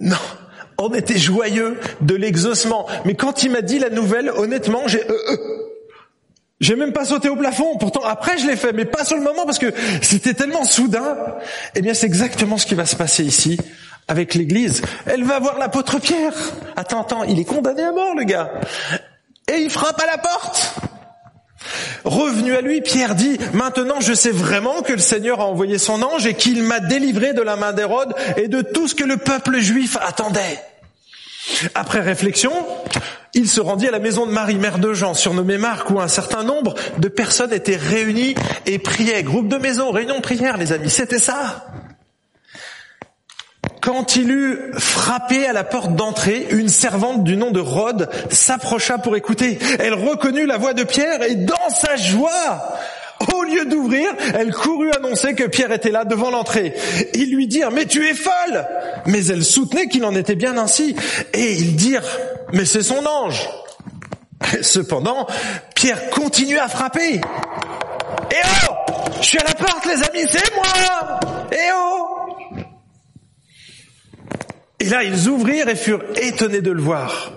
[0.00, 0.16] Non.
[0.78, 2.88] On était joyeux de l'exaucement.
[3.04, 5.36] Mais quand il m'a dit la nouvelle, honnêtement, j'ai, euh, euh,
[6.62, 7.76] j'ai même pas sauté au plafond.
[7.76, 11.16] Pourtant, après, je l'ai fait, mais pas sur le moment parce que c'était tellement soudain.
[11.74, 13.58] Eh bien, c'est exactement ce qui va se passer ici
[14.06, 14.80] avec l'église.
[15.06, 16.32] Elle va voir l'apôtre Pierre.
[16.76, 18.52] Attends, attends, il est condamné à mort, le gars.
[19.52, 20.74] Et il frappe à la porte.
[22.04, 26.00] revenu à lui, Pierre dit, maintenant je sais vraiment que le Seigneur a envoyé son
[26.02, 29.16] ange et qu'il m'a délivré de la main d'Hérode et de tout ce que le
[29.16, 30.60] peuple juif attendait.
[31.74, 32.52] Après réflexion,
[33.34, 36.08] il se rendit à la maison de Marie, mère de Jean, surnommée Marc, où un
[36.08, 38.34] certain nombre de personnes étaient réunies
[38.66, 39.22] et priaient.
[39.22, 41.66] Groupe de maison, réunion de prière, les amis, c'était ça.
[43.80, 48.98] Quand il eut frappé à la porte d'entrée, une servante du nom de Rhodes s'approcha
[48.98, 49.58] pour écouter.
[49.80, 52.78] Elle reconnut la voix de Pierre et dans sa joie,
[53.34, 56.74] au lieu d'ouvrir, elle courut annoncer que Pierre était là devant l'entrée.
[57.14, 58.66] Ils lui dirent, mais tu es folle
[59.06, 60.96] Mais elle soutenait qu'il en était bien ainsi.
[61.32, 62.02] Et ils dirent,
[62.52, 63.48] mais c'est son ange.
[64.62, 65.26] Cependant,
[65.74, 67.20] Pierre continuait à frapper.
[68.30, 68.34] Eh
[68.68, 68.74] oh
[69.20, 71.20] Je suis à la porte, les amis, c'est moi
[71.52, 72.66] Eh oh
[74.80, 77.32] Et là, ils ouvrirent et furent étonnés de le voir.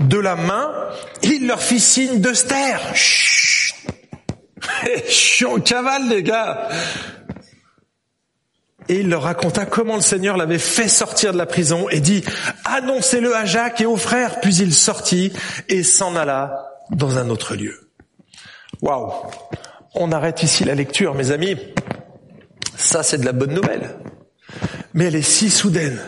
[0.00, 0.72] De la main,
[1.22, 2.80] il leur fit signe de se taire.
[2.94, 3.74] Chut
[5.06, 6.68] Je suis en cavale, les gars
[8.88, 12.22] et il leur raconta comment le Seigneur l'avait fait sortir de la prison et dit,
[12.64, 14.40] annoncez-le à Jacques et aux frères.
[14.40, 15.32] Puis il sortit
[15.68, 17.90] et s'en alla dans un autre lieu.
[18.82, 19.12] Waouh
[19.94, 21.56] On arrête ici la lecture, mes amis.
[22.76, 23.96] Ça, c'est de la bonne nouvelle.
[24.94, 26.00] Mais elle est si soudaine,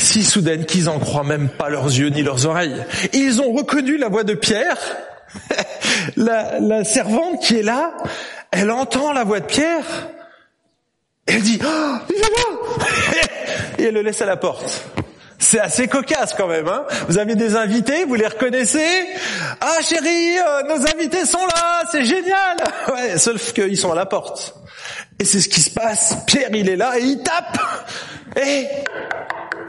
[0.00, 2.84] si soudaine qu'ils en croient même pas leurs yeux ni leurs oreilles.
[3.12, 4.78] Ils ont reconnu la voix de Pierre.
[6.16, 7.92] la, servante qui est là,
[8.50, 9.84] elle entend la voix de Pierre
[11.32, 12.86] elle dit, oh, il va
[13.78, 14.84] Et elle le laisse à la porte.
[15.38, 16.68] C'est assez cocasse quand même.
[16.68, 19.06] Hein vous avez des invités, vous les reconnaissez
[19.60, 22.56] Ah chérie, euh, nos invités sont là, c'est génial
[22.92, 24.54] Ouais, sauf qu'ils sont à la porte.
[25.18, 26.16] Et c'est ce qui se passe.
[26.26, 27.58] Pierre, il est là et il tape.
[28.36, 28.66] Et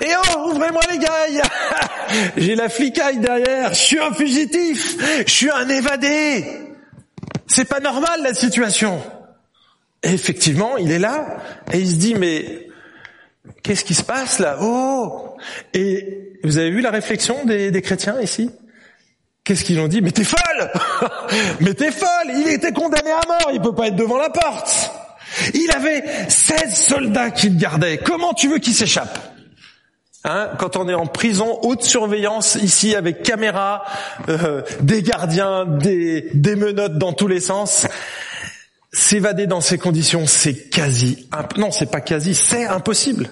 [0.01, 1.11] et oh, ouvrez-moi les gars
[2.37, 6.45] J'ai la flicaille derrière, je suis un fugitif, je suis un évadé.
[7.47, 9.01] C'est pas normal la situation.
[10.03, 11.37] Et effectivement, il est là.
[11.71, 12.67] Et il se dit mais
[13.63, 14.57] qu'est-ce qui se passe là?
[14.61, 15.35] Oh!
[15.73, 18.49] Et vous avez vu la réflexion des, chrétiens ici?
[19.43, 20.01] Qu'est-ce qu'ils ont dit?
[20.01, 20.71] Mais t'es folle!
[21.61, 22.31] Mais t'es folle!
[22.35, 24.91] Il était condamné à mort, il peut pas être devant la porte.
[25.53, 27.97] Il avait 16 soldats qui le gardaient.
[27.97, 29.30] Comment tu veux qu'il s'échappe?
[30.23, 33.83] Hein, quand on est en prison, haute surveillance ici avec caméra,
[34.29, 37.87] euh, des gardiens, des, menottes dans tous les sens,
[38.93, 43.29] S'évader dans ces conditions, c'est quasi, non, c'est pas quasi, c'est impossible.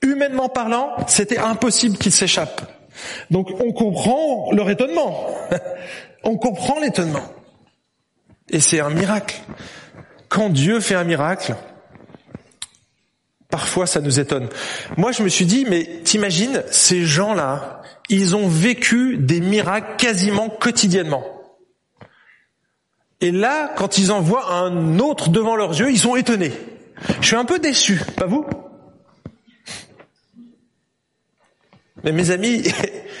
[0.00, 2.60] Humainement parlant, c'était impossible qu'il s'échappe.
[3.32, 5.26] Donc on comprend leur étonnement.
[6.22, 7.24] on comprend l'étonnement.
[8.48, 9.40] Et c'est un miracle.
[10.28, 11.56] Quand Dieu fait un miracle,
[13.48, 14.48] parfois ça nous étonne.
[14.96, 20.48] Moi je me suis dit, mais t'imagines, ces gens-là, ils ont vécu des miracles quasiment
[20.48, 21.24] quotidiennement.
[23.20, 26.52] Et là, quand ils en voient un autre devant leurs yeux, ils sont étonnés.
[27.20, 28.44] Je suis un peu déçu, pas vous
[32.04, 32.62] Mais mes amis,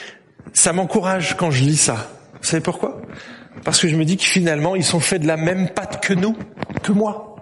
[0.52, 2.10] ça m'encourage quand je lis ça.
[2.34, 3.00] Vous savez pourquoi?
[3.64, 6.14] Parce que je me dis que finalement, ils sont faits de la même pâte que
[6.14, 6.36] nous,
[6.82, 7.35] que moi.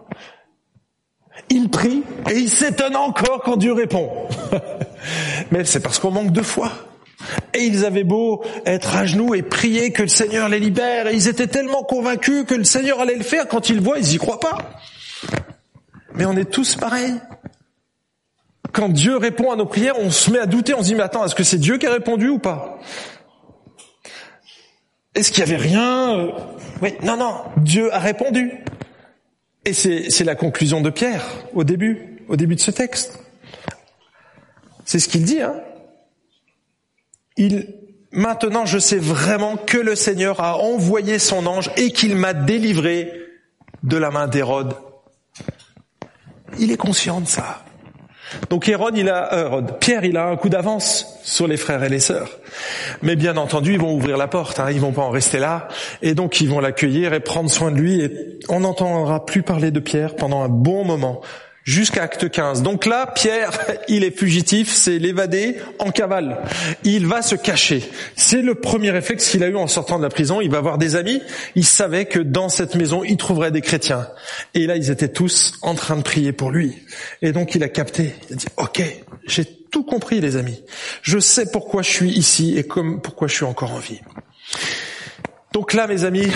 [1.51, 4.11] Ils prient et ils s'étonnent encore quand Dieu répond.
[5.51, 6.73] Mais c'est parce qu'on manque de foi.
[7.53, 11.15] Et ils avaient beau être à genoux et prier que le Seigneur les libère, et
[11.15, 14.15] ils étaient tellement convaincus que le Seigneur allait le faire, quand ils le voient, ils
[14.15, 14.59] y croient pas.
[16.15, 17.15] Mais on est tous pareils.
[18.73, 21.03] Quand Dieu répond à nos prières, on se met à douter, on se dit, mais
[21.03, 22.79] attends, est-ce que c'est Dieu qui a répondu ou pas?
[25.15, 26.29] Est-ce qu'il y avait rien?
[26.83, 28.65] Oui, non, non, Dieu a répondu.
[29.65, 31.25] Et c'est la conclusion de Pierre
[31.55, 33.19] au début, au début de ce texte.
[34.85, 35.55] C'est ce qu'il dit, hein
[37.37, 37.75] il,
[38.13, 43.13] maintenant je sais vraiment que le Seigneur a envoyé son ange et qu'il m'a délivré
[43.83, 44.77] de la main d'Hérode.
[46.59, 47.65] Il est conscient de ça.
[48.51, 51.89] Donc Hérode, il a, euh, Pierre, il a un coup d'avance sur les frères et
[51.89, 52.31] les sœurs.
[53.03, 55.69] Mais bien entendu, ils vont ouvrir la porte, hein, ils vont pas en rester là,
[56.03, 58.01] et donc ils vont l'accueillir et prendre soin de lui.
[58.01, 61.21] Et on n'entendra plus parler de Pierre pendant un bon moment
[61.65, 62.63] jusqu'à acte 15.
[62.63, 63.51] Donc là, Pierre,
[63.89, 66.39] il est fugitif, c'est l'évadé en cavale.
[66.85, 67.83] Il va se cacher.
[68.17, 70.41] C'est le premier réflexe qu'il a eu en sortant de la prison.
[70.41, 71.23] Il va avoir des amis.
[71.55, 74.07] Il savait que dans cette maison, il trouverait des chrétiens.
[74.53, 76.77] Et là, ils étaient tous en train de prier pour lui.
[77.23, 78.15] Et donc, il a capté.
[78.29, 78.83] Il a dit, OK,
[79.27, 80.63] j'ai tout compris, les amis.
[81.03, 84.01] Je sais pourquoi je suis ici et comme pourquoi je suis encore en vie.
[85.53, 86.29] Donc là, mes amis,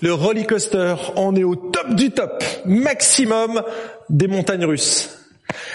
[0.00, 1.56] le roller coaster, on est au
[1.90, 3.62] du top, maximum
[4.08, 5.18] des montagnes russes.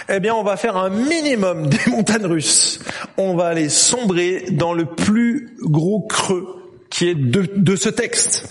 [0.09, 2.79] Eh bien, on va faire un minimum des montagnes russes.
[3.17, 6.47] On va aller sombrer dans le plus gros creux
[6.89, 8.49] qui est de, de ce texte.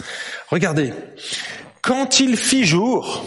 [0.48, 0.92] Regardez.
[1.82, 3.24] Quand il fit jour,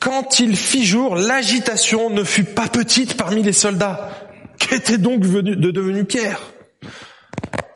[0.00, 4.10] quand il fit jour, l'agitation ne fut pas petite parmi les soldats.
[4.58, 6.40] Qu'était donc venu, de devenu Pierre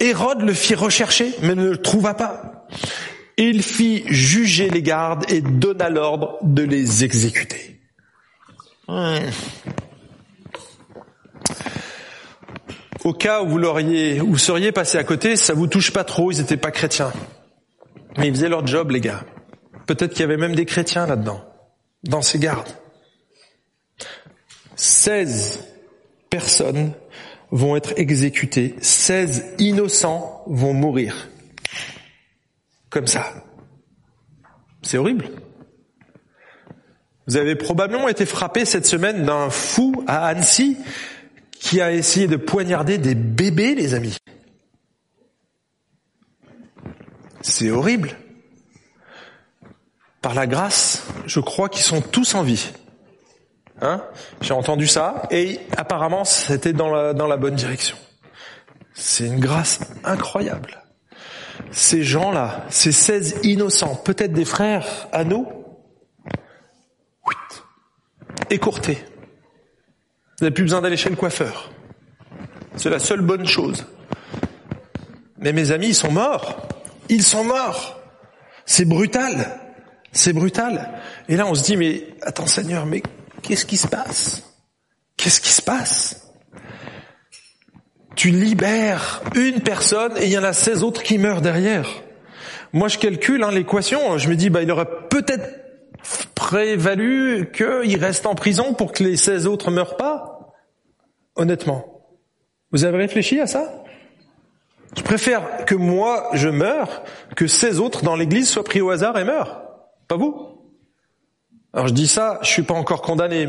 [0.01, 2.67] Hérode le fit rechercher, mais ne le trouva pas.
[3.37, 7.81] Il fit juger les gardes et donna l'ordre de les exécuter.
[13.05, 16.31] Au cas où vous l'auriez, vous seriez passé à côté, ça vous touche pas trop,
[16.31, 17.13] ils n'étaient pas chrétiens.
[18.19, 19.25] Mais ils faisaient leur job, les gars.
[19.87, 21.43] Peut-être qu'il y avait même des chrétiens là-dedans,
[22.05, 22.69] dans ces gardes.
[24.77, 25.65] 16
[26.31, 26.93] personnes
[27.51, 31.29] vont être exécutées, 16 innocents vont mourir.
[32.93, 33.33] Comme ça.
[34.83, 35.31] C'est horrible.
[37.27, 40.77] Vous avez probablement été frappé cette semaine d'un fou à Annecy
[41.53, 44.19] qui a essayé de poignarder des bébés, les amis.
[47.41, 48.19] C'est horrible.
[50.21, 52.73] Par la grâce, je crois qu'ils sont tous en vie.
[53.81, 54.05] Hein?
[54.43, 57.97] J'ai entendu ça et apparemment c'était dans la, dans la bonne direction.
[58.93, 60.82] C'est une grâce incroyable.
[61.71, 65.47] Ces gens-là, ces 16 innocents, peut-être des frères à nous,
[68.51, 68.99] écourtés.
[70.39, 71.71] Vous n'avez plus besoin d'aller chez le coiffeur.
[72.77, 73.87] C'est la seule bonne chose.
[75.39, 76.69] Mais mes amis, ils sont morts.
[77.09, 78.01] Ils sont morts.
[78.65, 79.61] C'est brutal.
[80.13, 81.01] C'est brutal.
[81.29, 83.03] Et là, on se dit, mais attends Seigneur, mais
[83.43, 84.43] qu'est-ce qui se passe?
[85.17, 86.22] Qu'est-ce qui se passe?
[88.15, 91.89] Tu libères une personne et il y en a 16 autres qui meurent derrière.
[92.73, 94.19] Moi, je calcule hein, l'équation.
[94.19, 95.63] Je me dis, bah, il aurait peut-être
[96.35, 100.53] prévalu qu'il reste en prison pour que les 16 autres meurent pas.
[101.37, 102.03] Honnêtement.
[102.71, 103.83] Vous avez réfléchi à ça?
[104.97, 107.03] Je préfère que moi je meure
[107.37, 109.63] que ces autres dans l'église soient pris au hasard et meurent.
[110.07, 110.59] Pas vous?
[111.73, 113.49] Alors je dis ça, je suis pas encore condamné.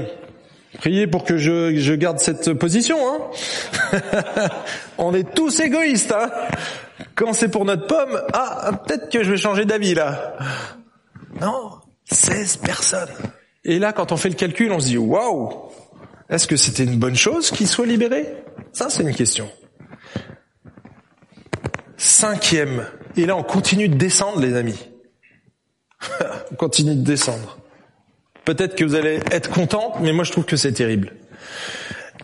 [0.79, 2.97] Priez pour que je, je garde cette position.
[3.07, 3.99] Hein
[4.97, 6.11] On est tous égoïstes.
[6.11, 6.31] Hein
[7.15, 10.35] Quand c'est pour notre pomme, ah peut-être que je vais changer d'avis là.
[11.41, 11.71] Non,
[12.05, 13.09] 16 personnes.
[13.65, 15.69] Et là, quand on fait le calcul, on se dit waouh,
[16.29, 18.27] est-ce que c'était une bonne chose qu'ils soient libérés
[18.71, 19.49] Ça, c'est une question.
[21.97, 22.85] Cinquième.
[23.15, 24.79] Et là, on continue de descendre, les amis.
[26.51, 27.57] on continue de descendre.
[28.45, 31.13] Peut-être que vous allez être contents, mais moi je trouve que c'est terrible.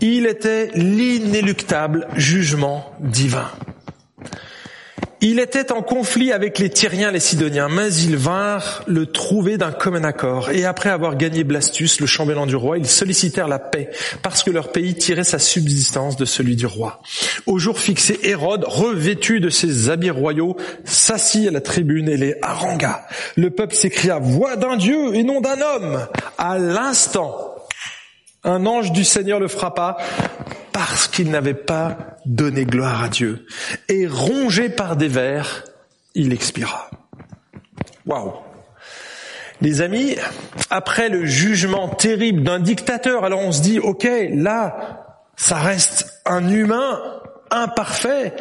[0.02, 3.50] Il était l'inéluctable jugement divin.
[5.22, 9.74] Il était en conflit avec les Tyriens, les Sidoniens, mais ils vinrent le trouver d'un
[9.74, 10.50] commun accord.
[10.52, 13.90] Et après avoir gagné Blastus, le chambellan du roi, ils sollicitèrent la paix,
[14.22, 17.02] parce que leur pays tirait sa subsistance de celui du roi.
[17.48, 20.56] Au jour fixé, Hérode, revêtu de ses habits royaux,
[20.86, 23.02] s'assit à la tribune et les harangua.
[23.36, 26.08] Le peuple s'écria, voix d'un dieu et non d'un homme.
[26.38, 27.59] À l'instant,
[28.44, 29.98] un ange du Seigneur le frappa
[30.72, 33.46] parce qu'il n'avait pas donné gloire à Dieu.
[33.90, 35.66] Et rongé par des vers,
[36.16, 36.90] il expira.
[38.06, 38.34] Waouh.
[39.62, 40.16] Les amis,
[40.70, 46.48] après le jugement terrible d'un dictateur, alors on se dit, ok, là, ça reste un
[46.50, 47.02] humain
[47.52, 48.34] imparfait,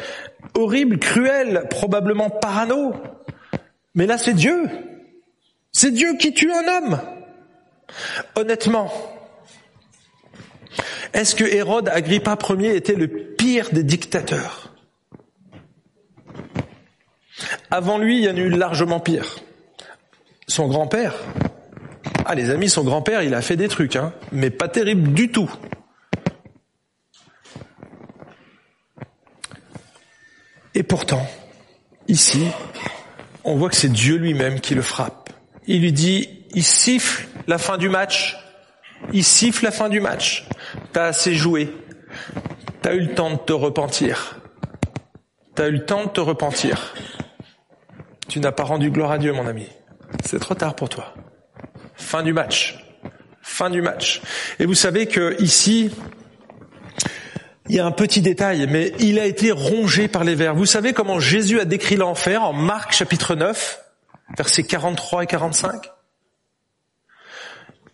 [0.54, 2.94] horrible, cruel, probablement parano.
[3.94, 4.68] Mais là, c'est Dieu.
[5.72, 7.00] C'est Dieu qui tue un homme.
[8.36, 8.92] Honnêtement,
[11.12, 14.74] est-ce que Hérode Agrippa Ier était le pire des dictateurs?
[17.70, 19.36] Avant lui, il y en a eu largement pire.
[20.46, 21.14] Son grand-père,
[22.24, 25.30] ah les amis, son grand-père, il a fait des trucs, hein, mais pas terrible du
[25.30, 25.50] tout.
[30.74, 31.26] Et pourtant,
[32.06, 32.46] ici,
[33.44, 35.30] on voit que c'est Dieu lui-même qui le frappe.
[35.66, 38.36] Il lui dit, il siffle la fin du match,
[39.12, 40.46] il siffle la fin du match.
[40.92, 41.72] T'as assez joué.
[42.82, 44.38] T'as eu le temps de te repentir.
[45.54, 46.94] T'as eu le temps de te repentir.
[48.28, 49.66] Tu n'as pas rendu gloire à Dieu, mon ami.
[50.24, 51.14] C'est trop tard pour toi.
[51.94, 52.84] Fin du match.
[53.42, 54.20] Fin du match.
[54.58, 55.90] Et vous savez que ici,
[57.68, 60.54] il y a un petit détail, mais il a été rongé par les vers.
[60.54, 63.80] Vous savez comment Jésus a décrit l'enfer en Marc chapitre 9,
[64.36, 65.90] versets 43 et 45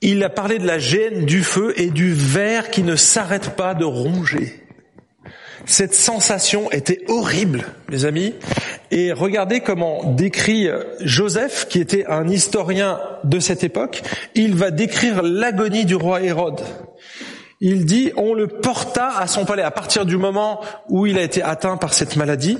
[0.04, 3.72] il a parlé de la gêne du feu et du ver qui ne s'arrête pas
[3.72, 4.62] de ronger.
[5.64, 8.34] Cette sensation était horrible, mes amis.
[8.90, 10.68] Et regardez comment décrit
[11.00, 14.02] Joseph, qui était un historien de cette époque.
[14.34, 16.60] Il va décrire l'agonie du roi Hérode.
[17.60, 21.22] Il dit, on le porta à son palais à partir du moment où il a
[21.22, 22.58] été atteint par cette maladie.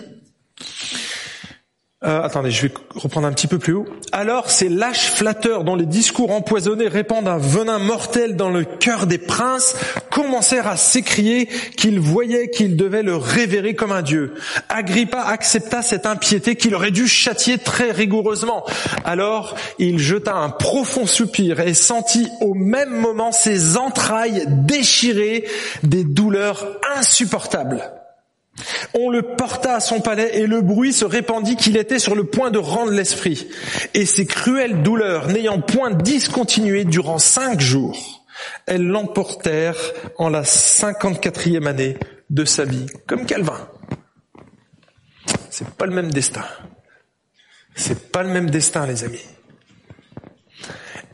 [2.05, 3.87] Euh, attendez, je vais reprendre un petit peu plus haut.
[4.13, 9.07] Alors ces lâches flatteurs dont les discours empoisonnés répandent un venin mortel dans le cœur
[9.07, 9.75] des princes
[10.11, 14.35] commencèrent à s'écrier qu'ils voyaient qu'ils devaient le révérer comme un dieu.
[14.69, 18.67] Agrippa accepta cette impiété qu'il aurait dû châtier très rigoureusement.
[19.05, 25.47] Alors il jeta un profond soupir et sentit au même moment ses entrailles déchirées
[25.83, 27.83] des douleurs insupportables.
[28.95, 32.25] On le porta à son palais et le bruit se répandit qu'il était sur le
[32.25, 33.49] point de rendre l'esprit.
[33.95, 38.25] Et ces cruelles douleurs, n'ayant point discontinué durant cinq jours,
[38.67, 41.97] elles l'emportèrent en la cinquante-quatrième année
[42.31, 43.69] de sa vie, comme Calvin.
[45.51, 46.45] C'est pas le même destin.
[47.75, 49.25] C'est pas le même destin, les amis.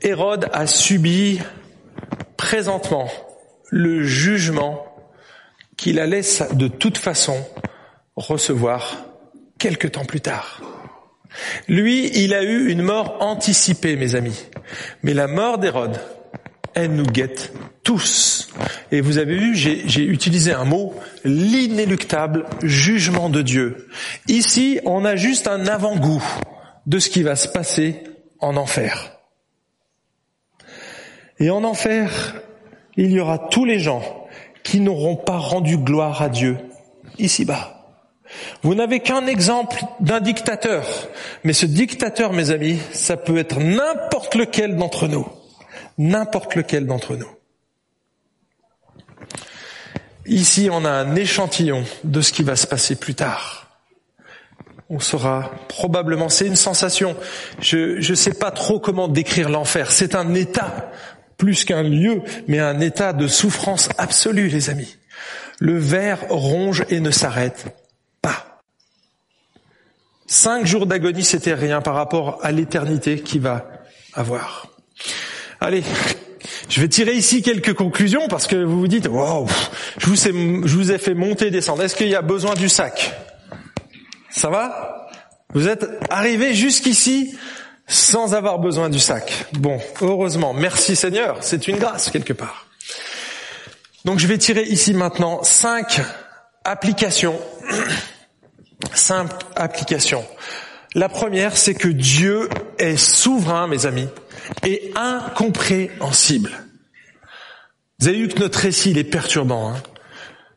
[0.02, 1.40] Hérode a subi
[2.36, 3.10] présentement
[3.70, 4.89] le jugement
[5.80, 6.20] qu'il allait
[6.52, 7.42] de toute façon
[8.14, 9.06] recevoir
[9.58, 10.60] quelque temps plus tard.
[11.68, 14.44] Lui, il a eu une mort anticipée, mes amis.
[15.02, 15.98] Mais la mort d'Hérode,
[16.74, 18.50] elle nous guette tous.
[18.92, 23.88] Et vous avez vu, j'ai utilisé un mot, l'inéluctable jugement de Dieu.
[24.28, 26.22] Ici, on a juste un avant-goût
[26.84, 28.02] de ce qui va se passer
[28.38, 29.12] en enfer.
[31.38, 32.34] Et en enfer,
[32.98, 34.19] il y aura tous les gens
[34.62, 36.58] qui n'auront pas rendu gloire à Dieu
[37.18, 37.76] ici-bas.
[38.62, 40.86] Vous n'avez qu'un exemple d'un dictateur,
[41.44, 45.26] mais ce dictateur, mes amis, ça peut être n'importe lequel d'entre nous.
[45.98, 47.28] N'importe lequel d'entre nous.
[50.26, 53.66] Ici, on a un échantillon de ce qui va se passer plus tard.
[54.88, 57.16] On saura probablement, c'est une sensation.
[57.60, 59.92] Je ne sais pas trop comment décrire l'enfer.
[59.92, 60.90] C'est un état
[61.40, 64.96] plus qu'un lieu, mais un état de souffrance absolue, les amis.
[65.58, 67.74] Le ver ronge et ne s'arrête
[68.20, 68.60] pas.
[70.26, 73.66] Cinq jours d'agonie, c'était rien par rapport à l'éternité qui va
[74.12, 74.68] avoir.
[75.60, 75.82] Allez,
[76.68, 79.46] je vais tirer ici quelques conclusions parce que vous vous dites, wow,
[79.96, 81.82] je vous ai, je vous ai fait monter et descendre.
[81.82, 83.14] Est-ce qu'il y a besoin du sac?
[84.28, 85.08] Ça va?
[85.54, 87.34] Vous êtes arrivé jusqu'ici
[87.90, 89.46] sans avoir besoin du sac.
[89.52, 92.66] Bon, heureusement, merci Seigneur, c'est une grâce quelque part.
[94.04, 96.00] Donc je vais tirer ici maintenant cinq
[96.64, 97.38] applications,
[98.94, 100.24] cinq applications.
[100.94, 104.08] La première, c'est que Dieu est souverain, mes amis,
[104.64, 106.52] et incompréhensible.
[107.98, 109.70] Vous avez vu que notre récit, il est perturbant.
[109.70, 109.82] Hein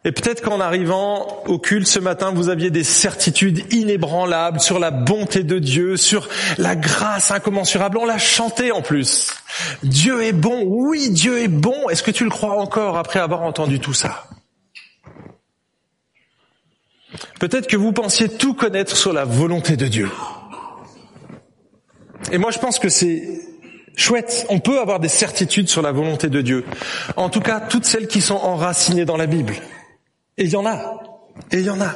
[0.05, 4.91] et peut-être qu'en arrivant au culte ce matin, vous aviez des certitudes inébranlables sur la
[4.91, 6.27] bonté de Dieu, sur
[6.57, 7.97] la grâce incommensurable.
[7.97, 9.33] On l'a chanté en plus.
[9.83, 10.63] Dieu est bon.
[10.65, 11.87] Oui, Dieu est bon.
[11.89, 14.25] Est-ce que tu le crois encore après avoir entendu tout ça?
[17.39, 20.09] Peut-être que vous pensiez tout connaître sur la volonté de Dieu.
[22.33, 23.23] Et moi, je pense que c'est
[23.95, 24.45] chouette.
[24.49, 26.65] On peut avoir des certitudes sur la volonté de Dieu.
[27.15, 29.53] En tout cas, toutes celles qui sont enracinées dans la Bible.
[30.37, 31.01] Et il y en a.
[31.51, 31.95] Et il y en a.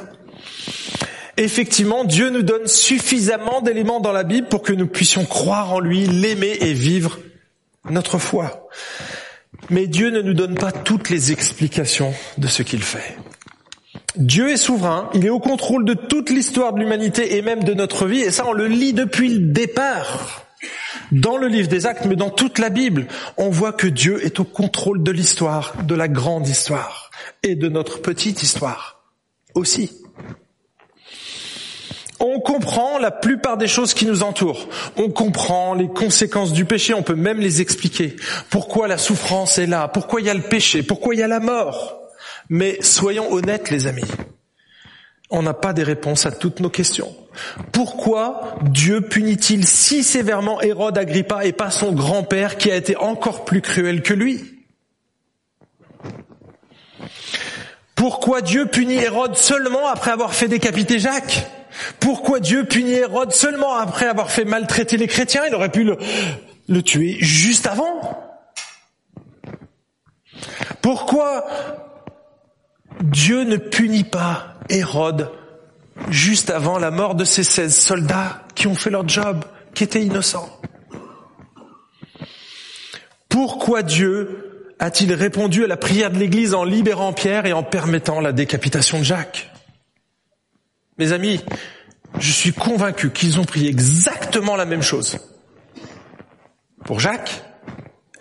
[1.36, 5.80] Effectivement, Dieu nous donne suffisamment d'éléments dans la Bible pour que nous puissions croire en
[5.80, 7.18] lui, l'aimer et vivre
[7.88, 8.68] notre foi.
[9.70, 13.16] Mais Dieu ne nous donne pas toutes les explications de ce qu'il fait.
[14.16, 17.74] Dieu est souverain, il est au contrôle de toute l'histoire de l'humanité et même de
[17.74, 20.44] notre vie, et ça on le lit depuis le départ.
[21.12, 24.40] Dans le livre des actes, mais dans toute la Bible, on voit que Dieu est
[24.40, 27.07] au contrôle de l'histoire, de la grande histoire
[27.42, 29.02] et de notre petite histoire
[29.54, 29.90] aussi.
[32.20, 34.68] On comprend la plupart des choses qui nous entourent.
[34.96, 38.16] On comprend les conséquences du péché, on peut même les expliquer.
[38.50, 41.28] Pourquoi la souffrance est là, pourquoi il y a le péché, pourquoi il y a
[41.28, 42.00] la mort?
[42.48, 44.04] Mais soyons honnêtes les amis,
[45.30, 47.14] on n'a pas des réponses à toutes nos questions.
[47.70, 53.44] Pourquoi Dieu punit-il si sévèrement Hérode Agrippa et pas son grand-père qui a été encore
[53.44, 54.57] plus cruel que lui?
[57.98, 61.48] Pourquoi Dieu punit Hérode seulement après avoir fait décapiter Jacques?
[61.98, 65.42] Pourquoi Dieu punit Hérode seulement après avoir fait maltraiter les chrétiens?
[65.48, 68.38] Il aurait pu le, tuer juste avant.
[70.80, 71.44] Pourquoi
[73.00, 75.32] Dieu ne punit pas Hérode
[76.08, 79.44] juste avant la mort de ces 16 soldats qui ont fait leur job,
[79.74, 80.48] qui étaient innocents?
[83.28, 84.47] Pourquoi Dieu
[84.78, 88.98] a-t-il répondu à la prière de l'Église en libérant Pierre et en permettant la décapitation
[88.98, 89.50] de Jacques?
[90.98, 91.40] Mes amis,
[92.18, 95.18] je suis convaincu qu'ils ont prié exactement la même chose
[96.84, 97.44] pour Jacques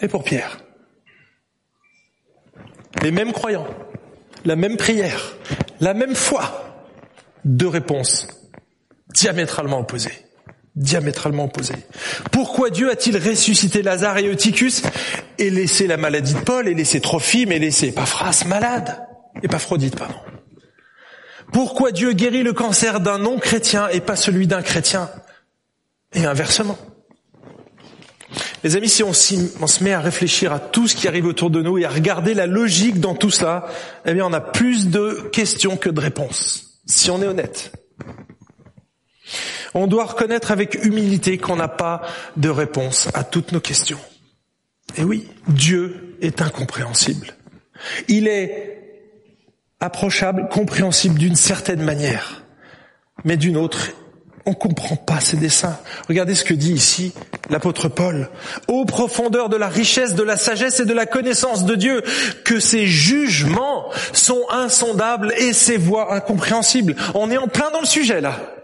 [0.02, 0.60] et pour Pierre.
[3.02, 3.68] Les mêmes croyants,
[4.46, 5.36] la même prière,
[5.80, 6.64] la même foi.
[7.46, 8.28] Deux réponses
[9.14, 10.27] diamétralement opposés.
[10.78, 11.74] Diamétralement opposés.
[12.32, 14.84] Pourquoi Dieu a-t-il ressuscité Lazare et Eutychus
[15.40, 19.04] et laissé la maladie de Paul et laissé Trophime et laissé Epaphras malade?
[19.42, 20.20] Épaphrodite, pardon.
[21.52, 25.10] Pourquoi Dieu guérit le cancer d'un non-chrétien et pas celui d'un chrétien?
[26.14, 26.78] Et inversement.
[28.64, 31.50] Les amis, si on, on, se met à réfléchir à tout ce qui arrive autour
[31.50, 33.68] de nous et à regarder la logique dans tout cela,
[34.06, 37.72] eh bien, on a plus de questions que de réponses, si on est honnête.
[39.74, 42.02] On doit reconnaître avec humilité qu'on n'a pas
[42.36, 44.00] de réponse à toutes nos questions.
[44.96, 47.34] Et oui, Dieu est incompréhensible.
[48.08, 48.78] Il est
[49.80, 52.44] approchable, compréhensible d'une certaine manière,
[53.24, 53.90] mais d'une autre,
[54.46, 55.78] on comprend pas ses dessins.
[56.08, 57.14] Regardez ce que dit ici
[57.50, 58.30] l'apôtre Paul.
[58.68, 62.02] Ô profondeur de la richesse, de la sagesse et de la connaissance de Dieu,
[62.46, 66.96] que ses jugements sont insondables et ses voies incompréhensibles.
[67.14, 68.57] On est en plein dans le sujet là.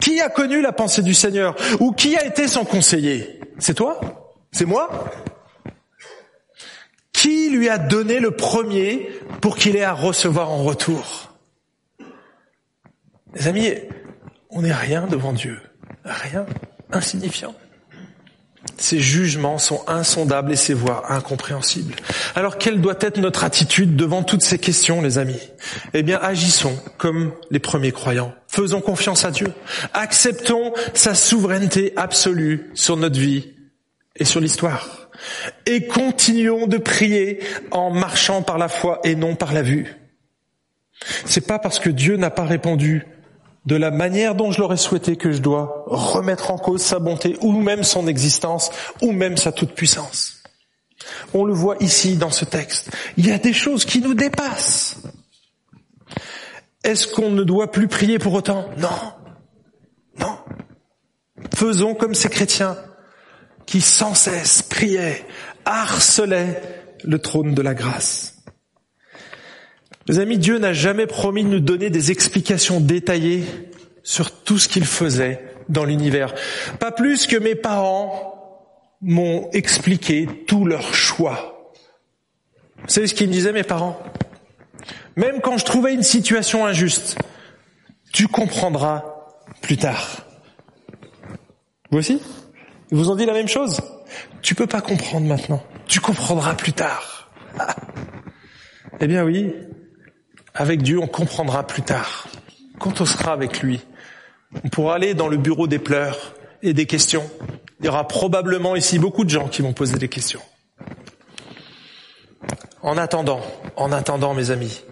[0.00, 4.00] Qui a connu la pensée du Seigneur Ou qui a été son conseiller C'est toi
[4.50, 5.10] C'est moi
[7.12, 9.08] Qui lui a donné le premier
[9.40, 11.32] pour qu'il ait à recevoir en retour
[13.34, 13.72] Les amis,
[14.50, 15.60] on n'est rien devant Dieu.
[16.04, 16.46] Rien.
[16.90, 17.54] Insignifiant.
[18.78, 21.94] Ses jugements sont insondables et ses voies incompréhensibles.
[22.34, 25.40] Alors quelle doit être notre attitude devant toutes ces questions, les amis?
[25.94, 28.34] Eh bien, agissons comme les premiers croyants.
[28.48, 29.52] Faisons confiance à Dieu.
[29.94, 33.52] Acceptons sa souveraineté absolue sur notre vie
[34.16, 35.10] et sur l'histoire.
[35.66, 37.40] Et continuons de prier
[37.70, 39.96] en marchant par la foi et non par la vue.
[41.24, 43.06] C'est pas parce que Dieu n'a pas répondu
[43.66, 47.36] de la manière dont je l'aurais souhaité que je dois remettre en cause sa bonté
[47.40, 50.42] ou même son existence ou même sa toute-puissance.
[51.34, 52.90] On le voit ici dans ce texte.
[53.16, 54.98] Il y a des choses qui nous dépassent.
[56.84, 58.68] Est-ce qu'on ne doit plus prier pour autant?
[58.78, 58.88] Non.
[60.18, 60.38] Non.
[61.54, 62.76] Faisons comme ces chrétiens
[63.66, 65.24] qui sans cesse priaient,
[65.64, 66.60] harcelaient
[67.04, 68.31] le trône de la grâce.
[70.08, 73.44] Mes amis, Dieu n'a jamais promis de nous donner des explications détaillées
[74.02, 76.34] sur tout ce qu'il faisait dans l'univers.
[76.80, 78.32] Pas plus que mes parents
[79.00, 81.72] m'ont expliqué tous leurs choix.
[82.78, 84.00] Vous savez ce qu'ils me disaient mes parents?
[85.16, 87.16] Même quand je trouvais une situation injuste,
[88.12, 89.04] tu comprendras
[89.60, 90.26] plus tard.
[91.90, 92.20] Vous aussi?
[92.90, 93.80] Ils vous ont dit la même chose?
[94.40, 95.62] Tu peux pas comprendre maintenant.
[95.86, 97.30] Tu comprendras plus tard.
[99.00, 99.52] eh bien oui,
[100.54, 102.28] avec Dieu, on comprendra plus tard.
[102.78, 103.80] Quand on sera avec lui,
[104.64, 107.28] on pourra aller dans le bureau des pleurs et des questions.
[107.80, 110.42] Il y aura probablement ici beaucoup de gens qui vont poser des questions.
[112.82, 113.40] En attendant,
[113.76, 114.82] en attendant, mes amis,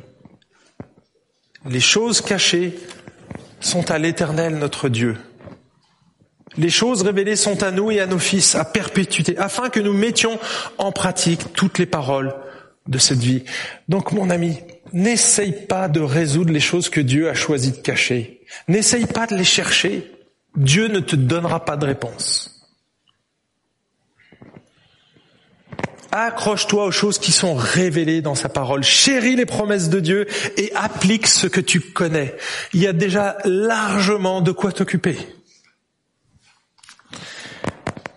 [1.69, 2.79] les choses cachées
[3.61, 5.17] sont à l'éternel notre Dieu.
[6.57, 9.93] Les choses révélées sont à nous et à nos fils à perpétuité, afin que nous
[9.93, 10.39] mettions
[10.79, 12.35] en pratique toutes les paroles
[12.89, 13.45] de cette vie.
[13.89, 14.59] Donc, mon ami,
[14.93, 18.41] N'essaye pas de résoudre les choses que Dieu a choisi de cacher.
[18.68, 20.11] N'essaye pas de les chercher.
[20.57, 22.57] Dieu ne te donnera pas de réponse.
[26.12, 28.82] Accroche-toi aux choses qui sont révélées dans sa parole.
[28.82, 30.26] Chéris les promesses de Dieu
[30.57, 32.34] et applique ce que tu connais.
[32.74, 35.16] Il y a déjà largement de quoi t'occuper.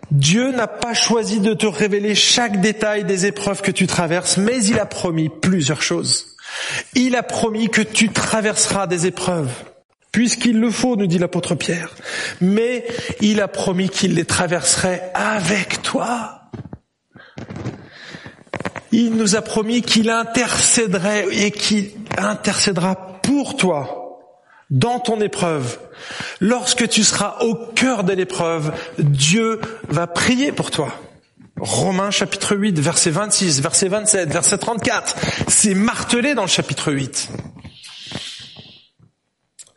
[0.10, 4.64] Dieu n'a pas choisi de te révéler chaque détail des épreuves que tu traverses, mais
[4.64, 6.33] il a promis plusieurs choses.
[6.96, 9.52] Il a promis que tu traverseras des épreuves,
[10.12, 11.96] puisqu'il le faut, nous dit l'apôtre Pierre.
[12.42, 12.86] Mais
[13.22, 16.42] il a promis qu'il les traverserait avec toi.
[18.92, 24.22] Il nous a promis qu'il intercéderait et qu'il intercédera pour toi
[24.70, 25.80] dans ton épreuve.
[26.40, 30.94] Lorsque tu seras au cœur de l'épreuve, Dieu va prier pour toi.
[31.64, 35.16] Romains chapitre 8, verset 26, verset 27, verset 34.
[35.48, 37.30] C'est martelé dans le chapitre 8.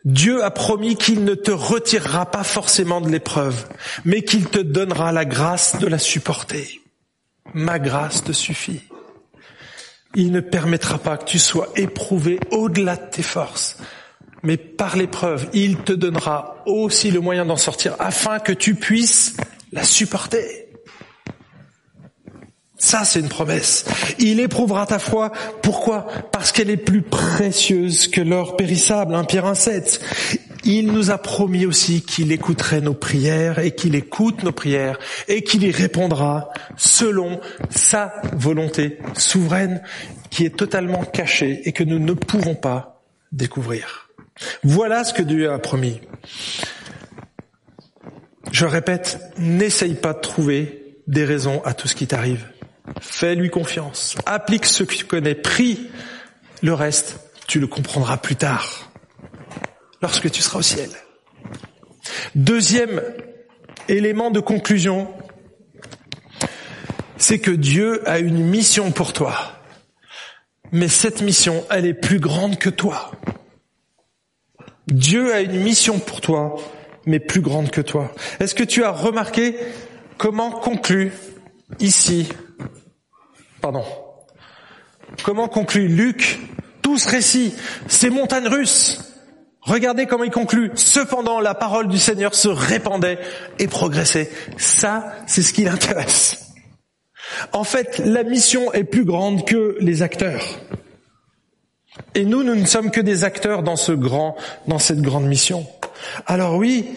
[0.03, 3.69] Dieu a promis qu'il ne te retirera pas forcément de l'épreuve,
[4.03, 6.81] mais qu'il te donnera la grâce de la supporter.
[7.53, 8.81] Ma grâce te suffit.
[10.13, 13.77] Il ne permettra pas que tu sois éprouvé au-delà de tes forces,
[14.43, 19.37] mais par l'épreuve, il te donnera aussi le moyen d'en sortir afin que tu puisses
[19.71, 20.66] la supporter.
[22.77, 23.85] Ça, c'est une promesse.
[24.19, 25.31] Il éprouvera ta foi.
[25.63, 26.05] Pourquoi?
[26.31, 29.99] Parce qu'elle est plus précieuse que l'or périssable, un Pierre 1,7.
[30.63, 35.41] Il nous a promis aussi qu'il écouterait nos prières et qu'il écoute nos prières et
[35.41, 39.81] qu'il y répondra selon sa volonté souveraine
[40.29, 43.01] qui est totalement cachée et que nous ne pouvons pas
[43.31, 44.09] découvrir.
[44.63, 45.99] Voilà ce que Dieu a promis.
[48.51, 52.45] Je répète, n'essaye pas de trouver des raisons à tout ce qui t'arrive.
[52.99, 54.15] Fais-lui confiance.
[54.25, 55.35] Applique ce que tu connais.
[55.35, 55.89] Prie.
[56.61, 58.89] Le reste, tu le comprendras plus tard,
[60.01, 60.89] lorsque tu seras au ciel.
[62.35, 63.01] Deuxième
[63.87, 65.07] élément de conclusion,
[67.17, 69.53] c'est que Dieu a une mission pour toi.
[70.71, 73.11] Mais cette mission, elle est plus grande que toi.
[74.87, 76.55] Dieu a une mission pour toi,
[77.05, 78.11] mais plus grande que toi.
[78.39, 79.55] Est-ce que tu as remarqué
[80.17, 81.13] comment conclut
[81.79, 82.27] ici,
[83.61, 83.83] pardon,
[85.23, 86.39] comment conclut Luc
[86.81, 87.53] tout ce récit,
[87.87, 89.07] ces montagnes russes
[89.67, 90.71] Regardez comment il conclut.
[90.75, 93.19] Cependant, la parole du Seigneur se répandait
[93.59, 94.31] et progressait.
[94.55, 96.53] Ça, c'est ce qui l'intéresse.
[97.51, 100.45] En fait, la mission est plus grande que les acteurs.
[102.15, 104.37] Et nous, nous ne sommes que des acteurs dans ce grand,
[104.67, 105.67] dans cette grande mission.
[106.25, 106.95] Alors oui,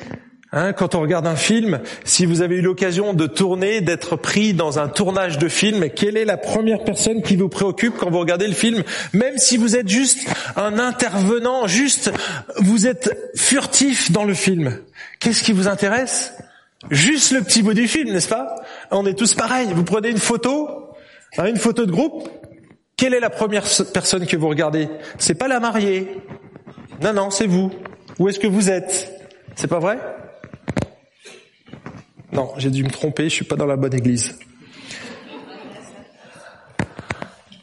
[0.52, 4.52] Hein, quand on regarde un film, si vous avez eu l'occasion de tourner, d'être pris
[4.52, 8.18] dans un tournage de film, quelle est la première personne qui vous préoccupe quand vous
[8.18, 8.82] regardez le film?
[9.12, 12.10] Même si vous êtes juste un intervenant, juste
[12.56, 14.76] vous êtes furtif dans le film,
[15.20, 16.32] qu'est-ce qui vous intéresse?
[16.90, 18.56] Juste le petit bout du film, n'est-ce pas?
[18.90, 19.68] On est tous pareils.
[19.72, 20.68] Vous prenez une photo,
[21.38, 22.28] hein, une photo de groupe.
[22.96, 24.88] Quelle est la première personne que vous regardez?
[25.18, 26.08] C'est pas la mariée.
[27.02, 27.70] Non, non, c'est vous.
[28.18, 29.12] Où est-ce que vous êtes?
[29.54, 29.98] C'est pas vrai?
[32.32, 34.38] Non, j'ai dû me tromper, je suis pas dans la bonne église.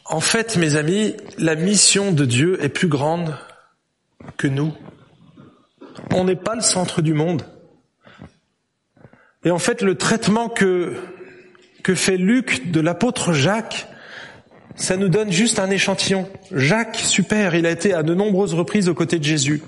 [0.06, 3.38] En fait, mes amis, la mission de Dieu est plus grande
[4.38, 4.74] que nous.
[6.14, 7.44] On n'est pas le centre du monde.
[9.44, 10.96] Et en fait, le traitement que,
[11.84, 13.88] que fait Luc de l'apôtre Jacques,
[14.76, 16.30] ça nous donne juste un échantillon.
[16.52, 19.62] Jacques, super, il a été à de nombreuses reprises aux côtés de Jésus.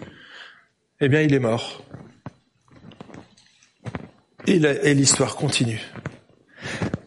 [1.01, 1.83] Eh bien, il est mort.
[4.49, 5.79] Et l'histoire continue.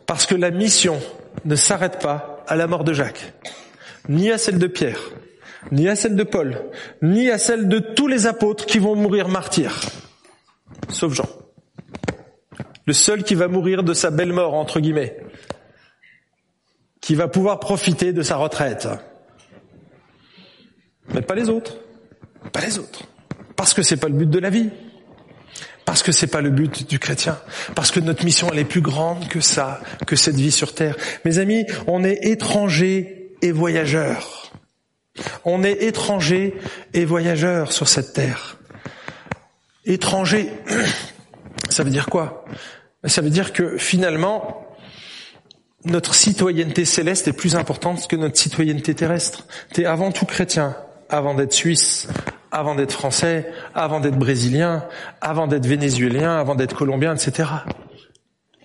[0.06, 1.00] Parce que la mission
[1.44, 3.32] ne s'arrête pas à la mort de Jacques,
[4.08, 5.00] ni à celle de Pierre,
[5.72, 6.70] ni à celle de Paul,
[7.02, 9.80] ni à celle de tous les apôtres qui vont mourir martyrs,
[10.88, 11.28] sauf Jean.
[12.86, 15.16] Le seul qui va mourir de sa belle mort, entre guillemets,
[17.00, 18.88] qui va pouvoir profiter de sa retraite.
[21.12, 21.74] Mais pas les autres.
[22.52, 23.02] Pas les autres.
[23.56, 24.70] Parce que c'est pas le but de la vie.
[25.84, 27.38] Parce que c'est pas le but du chrétien.
[27.74, 30.96] Parce que notre mission, elle est plus grande que ça, que cette vie sur terre.
[31.24, 34.52] Mes amis, on est étrangers et voyageurs.
[35.44, 36.54] On est étrangers
[36.94, 38.56] et voyageurs sur cette terre.
[39.84, 40.52] Étranger,
[41.68, 42.44] ça veut dire quoi?
[43.04, 44.62] Ça veut dire que finalement,
[45.84, 49.46] notre citoyenneté céleste est plus importante que notre citoyenneté terrestre.
[49.72, 50.76] T'es avant tout chrétien,
[51.08, 52.06] avant d'être suisse,
[52.52, 54.84] avant d'être français, avant d'être brésilien,
[55.20, 57.48] avant d'être vénézuélien, avant d'être colombien, etc.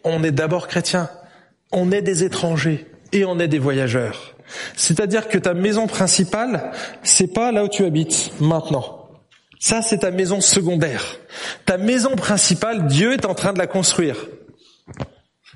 [0.04, 1.10] On est d'abord chrétien.
[1.72, 4.36] On est des étrangers et on est des voyageurs.
[4.76, 6.72] C'est-à-dire que ta maison principale,
[7.02, 9.10] c'est pas là où tu habites maintenant.
[9.60, 11.18] Ça, c'est ta maison secondaire.
[11.66, 14.28] Ta maison principale, Dieu est en train de la construire.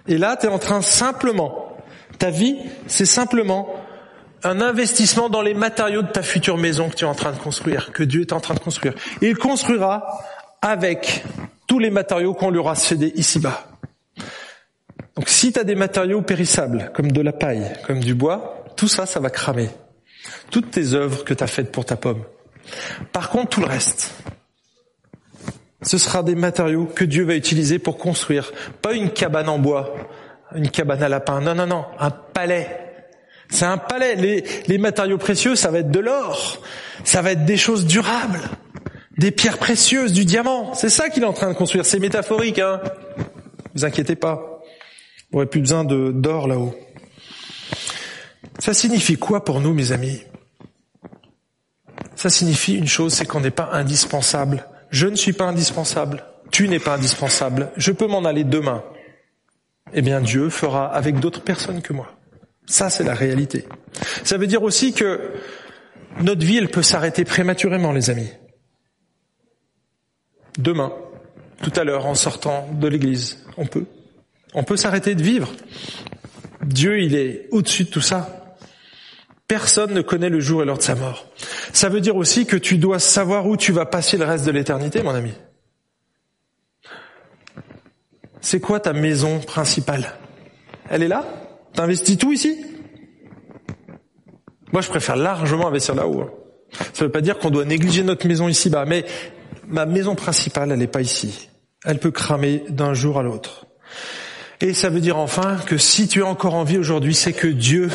[0.07, 1.77] Et là, tu es en train simplement,
[2.17, 2.57] ta vie,
[2.87, 3.69] c'est simplement
[4.43, 7.37] un investissement dans les matériaux de ta future maison que tu es en train de
[7.37, 8.93] construire, que Dieu est en train de construire.
[9.21, 10.21] Il construira
[10.61, 11.23] avec
[11.67, 13.67] tous les matériaux qu'on lui aura cédés ici-bas.
[15.15, 18.87] Donc si tu as des matériaux périssables, comme de la paille, comme du bois, tout
[18.87, 19.69] ça, ça va cramer.
[20.49, 22.23] Toutes tes œuvres que tu as faites pour ta pomme.
[23.11, 24.11] Par contre, tout le reste,
[25.81, 28.51] ce sera des matériaux que Dieu va utiliser pour construire.
[28.81, 29.95] Pas une cabane en bois,
[30.55, 31.41] une cabane à lapin.
[31.41, 32.90] Non, non, non, un palais
[33.51, 34.15] c'est un palais.
[34.15, 36.61] Les, les matériaux précieux, ça va être de l'or.
[37.03, 38.41] Ça va être des choses durables.
[39.17, 40.73] Des pierres précieuses, du diamant.
[40.73, 41.85] C'est ça qu'il est en train de construire.
[41.85, 42.81] C'est métaphorique, hein.
[43.75, 44.61] Vous inquiétez pas.
[45.31, 46.73] Vous n'aurez plus besoin d'or là-haut.
[48.57, 50.21] Ça signifie quoi pour nous, mes amis?
[52.15, 54.65] Ça signifie une chose, c'est qu'on n'est pas indispensable.
[54.89, 56.23] Je ne suis pas indispensable.
[56.51, 57.71] Tu n'es pas indispensable.
[57.77, 58.83] Je peux m'en aller demain.
[59.93, 62.13] Eh bien, Dieu fera avec d'autres personnes que moi.
[62.65, 63.65] Ça, c'est la réalité.
[64.23, 65.33] Ça veut dire aussi que
[66.21, 68.29] notre vie, elle peut s'arrêter prématurément, les amis.
[70.57, 70.93] Demain,
[71.61, 73.85] tout à l'heure, en sortant de l'église, on peut.
[74.53, 75.51] On peut s'arrêter de vivre.
[76.63, 78.55] Dieu, il est au-dessus de tout ça.
[79.47, 81.27] Personne ne connaît le jour et l'heure de sa mort.
[81.73, 84.51] Ça veut dire aussi que tu dois savoir où tu vas passer le reste de
[84.51, 85.33] l'éternité, mon ami.
[88.39, 90.17] C'est quoi ta maison principale?
[90.89, 91.25] Elle est là?
[91.73, 92.65] T'investis tout ici?
[94.71, 96.21] Moi, je préfère largement investir là-haut.
[96.21, 96.31] Hein.
[96.71, 99.05] Ça ne veut pas dire qu'on doit négliger notre maison ici-bas, mais
[99.67, 101.49] ma maison principale, elle n'est pas ici.
[101.83, 103.65] Elle peut cramer d'un jour à l'autre.
[104.61, 107.47] Et ça veut dire enfin que si tu es encore en vie aujourd'hui, c'est que
[107.47, 107.89] Dieu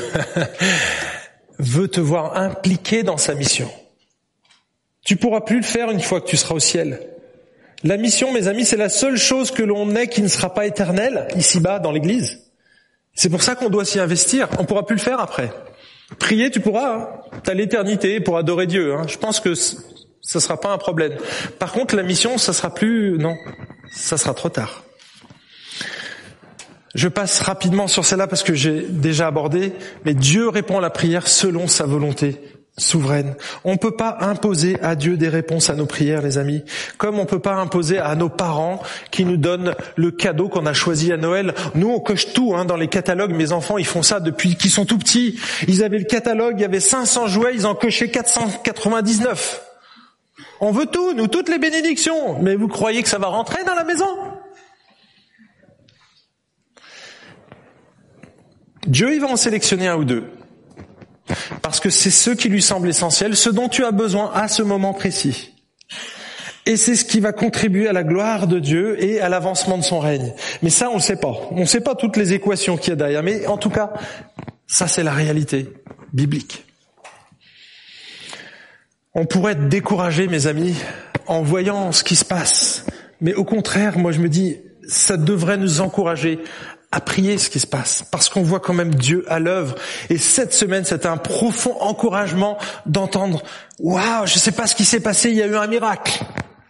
[1.59, 3.70] veut te voir impliqué dans sa mission.
[5.05, 7.01] Tu pourras plus le faire une fois que tu seras au ciel.
[7.85, 10.66] La mission, mes amis, c'est la seule chose que l'on ait qui ne sera pas
[10.66, 12.45] éternelle, ici-bas, dans l'église.
[13.17, 14.49] C'est pour ça qu'on doit s'y investir.
[14.59, 15.51] On pourra plus le faire après.
[16.19, 16.97] Prier, tu pourras.
[16.97, 17.09] Hein.
[17.43, 18.95] Tu as l'éternité pour adorer Dieu.
[18.95, 19.07] Hein.
[19.09, 21.14] Je pense que ça sera pas un problème.
[21.59, 23.19] Par contre, la mission, ça sera plus...
[23.19, 23.35] Non,
[23.91, 24.85] ça sera trop tard.
[26.95, 29.73] Je passe rapidement sur celle-là parce que j'ai déjà abordé,
[30.05, 32.41] mais Dieu répond à la prière selon sa volonté
[32.79, 33.35] souveraine.
[33.64, 36.62] On ne peut pas imposer à Dieu des réponses à nos prières, les amis,
[36.99, 40.66] comme on ne peut pas imposer à nos parents qui nous donnent le cadeau qu'on
[40.66, 41.55] a choisi à Noël.
[41.74, 43.33] Nous, on coche tout hein, dans les catalogues.
[43.33, 45.39] Mes enfants, ils font ça depuis qu'ils sont tout petits.
[45.68, 49.62] Ils avaient le catalogue, il y avait 500 jouets, ils en cochaient 499.
[50.61, 52.39] On veut tout, nous, toutes les bénédictions.
[52.43, 54.09] Mais vous croyez que ça va rentrer dans la maison?
[58.87, 60.24] Dieu, il va en sélectionner un ou deux.
[61.62, 64.62] Parce que c'est ce qui lui semble essentiel, ce dont tu as besoin à ce
[64.62, 65.53] moment précis.
[66.66, 69.85] Et c'est ce qui va contribuer à la gloire de Dieu et à l'avancement de
[69.85, 70.35] son règne.
[70.62, 71.35] Mais ça, on ne sait pas.
[71.53, 73.22] On ne sait pas toutes les équations qu'il y a derrière.
[73.22, 73.93] Mais en tout cas,
[74.66, 75.68] ça, c'est la réalité
[76.12, 76.64] biblique.
[79.14, 80.74] On pourrait être découragé, mes amis,
[81.27, 82.85] en voyant ce qui se passe.
[83.20, 84.57] Mais au contraire, moi, je me dis,
[84.89, 86.41] ça devrait nous encourager
[87.01, 89.76] prier ce qui se passe, parce qu'on voit quand même Dieu à l'œuvre.
[90.11, 93.43] Et cette semaine, c'était un profond encouragement d'entendre
[93.78, 96.24] Waouh, je sais pas ce qui s'est passé, il y a eu un miracle.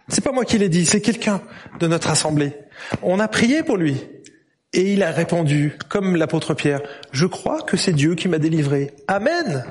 [0.09, 1.41] C'est pas moi qui l'ai dit, c'est quelqu'un
[1.79, 2.53] de notre assemblée.
[3.01, 3.97] On a prié pour lui.
[4.73, 8.93] Et il a répondu, comme l'apôtre Pierre, je crois que c'est Dieu qui m'a délivré.
[9.07, 9.65] Amen.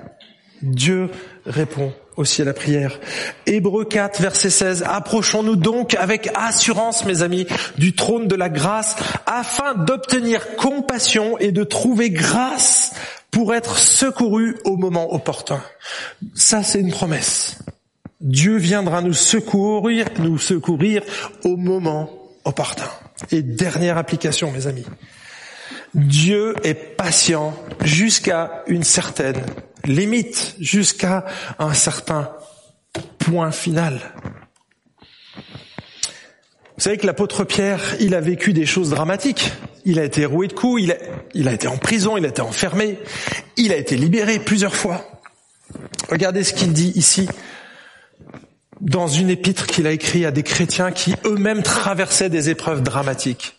[0.63, 1.11] Dieu
[1.45, 2.99] répond aussi à la prière.
[3.47, 4.85] Hébreu 4, verset 16.
[4.87, 7.47] Approchons-nous donc avec assurance, mes amis,
[7.79, 8.97] du trône de la grâce,
[9.27, 12.93] afin d'obtenir compassion et de trouver grâce
[13.31, 15.63] pour être secouru au moment opportun.
[16.35, 17.59] Ça, c'est une promesse.
[18.21, 21.03] Dieu viendra nous secourir, nous secourir
[21.45, 22.11] au moment
[22.45, 22.89] opportun.
[23.31, 24.87] Et dernière application, mes amis.
[25.95, 29.43] Dieu est patient jusqu'à une certaine
[29.87, 31.25] limite, jusqu'à
[31.59, 32.31] un certain
[33.19, 34.01] point final.
[36.77, 39.53] Vous savez que l'apôtre Pierre, il a vécu des choses dramatiques.
[39.87, 40.83] Il a été roué de coups,
[41.35, 42.99] il a, été en prison, il a été enfermé,
[43.57, 45.05] il a été libéré plusieurs fois.
[46.11, 47.29] Regardez ce qu'il dit ici
[48.81, 53.57] dans une épître qu'il a écrite à des chrétiens qui eux-mêmes traversaient des épreuves dramatiques.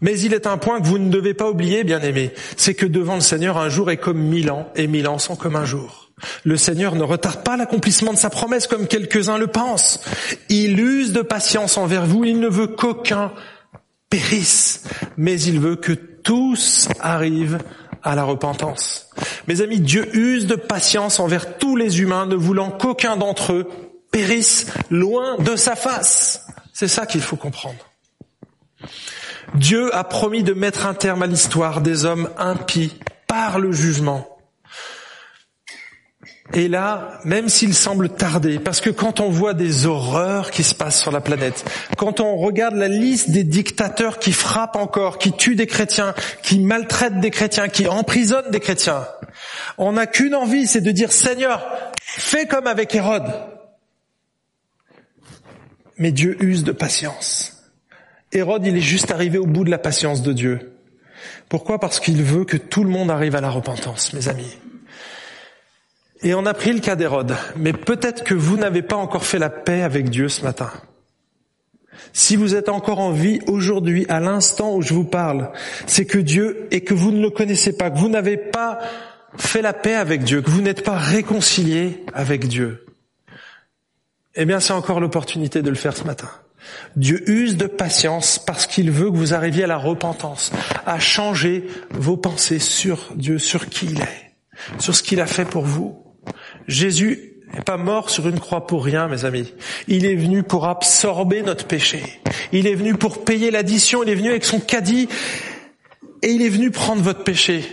[0.00, 2.86] Mais il est un point que vous ne devez pas oublier, bien aimé, c'est que
[2.86, 5.64] devant le Seigneur, un jour est comme mille ans, et mille ans sont comme un
[5.64, 6.10] jour.
[6.44, 10.00] Le Seigneur ne retarde pas l'accomplissement de sa promesse comme quelques-uns le pensent.
[10.48, 13.32] Il use de patience envers vous, il ne veut qu'aucun
[14.10, 14.84] périsse,
[15.16, 17.58] mais il veut que tous arrivent
[18.02, 19.10] à la repentance.
[19.46, 23.68] Mes amis, Dieu use de patience envers tous les humains, ne voulant qu'aucun d'entre eux
[24.10, 26.46] périsse loin de sa face.
[26.72, 27.84] C'est ça qu'il faut comprendre.
[29.54, 34.38] Dieu a promis de mettre un terme à l'histoire des hommes impies par le jugement.
[36.54, 40.74] Et là, même s'il semble tarder, parce que quand on voit des horreurs qui se
[40.74, 41.62] passent sur la planète,
[41.98, 46.58] quand on regarde la liste des dictateurs qui frappent encore, qui tuent des chrétiens, qui
[46.58, 49.06] maltraitent des chrétiens, qui emprisonnent des chrétiens,
[49.76, 51.66] on n'a qu'une envie, c'est de dire Seigneur,
[52.00, 53.30] fais comme avec Hérode.
[55.98, 57.57] Mais Dieu use de patience.
[58.32, 60.72] Hérode, il est juste arrivé au bout de la patience de Dieu.
[61.48, 61.78] Pourquoi?
[61.78, 64.58] Parce qu'il veut que tout le monde arrive à la repentance, mes amis.
[66.22, 69.38] Et on a pris le cas d'Hérode, mais peut-être que vous n'avez pas encore fait
[69.38, 70.70] la paix avec Dieu ce matin.
[72.12, 75.52] Si vous êtes encore en vie aujourd'hui, à l'instant où je vous parle,
[75.86, 78.80] c'est que Dieu, et que vous ne le connaissez pas, que vous n'avez pas
[79.36, 82.84] fait la paix avec Dieu, que vous n'êtes pas réconcilié avec Dieu.
[84.34, 86.28] Eh bien, c'est encore l'opportunité de le faire ce matin.
[86.96, 90.52] Dieu use de patience parce qu'il veut que vous arriviez à la repentance,
[90.86, 94.34] à changer vos pensées sur Dieu, sur qui il est,
[94.78, 96.02] sur ce qu'il a fait pour vous.
[96.66, 99.52] Jésus n'est pas mort sur une croix pour rien, mes amis.
[99.86, 102.02] Il est venu pour absorber notre péché.
[102.52, 104.02] Il est venu pour payer l'addition.
[104.02, 105.08] Il est venu avec son caddie
[106.22, 107.64] et il est venu prendre votre péché.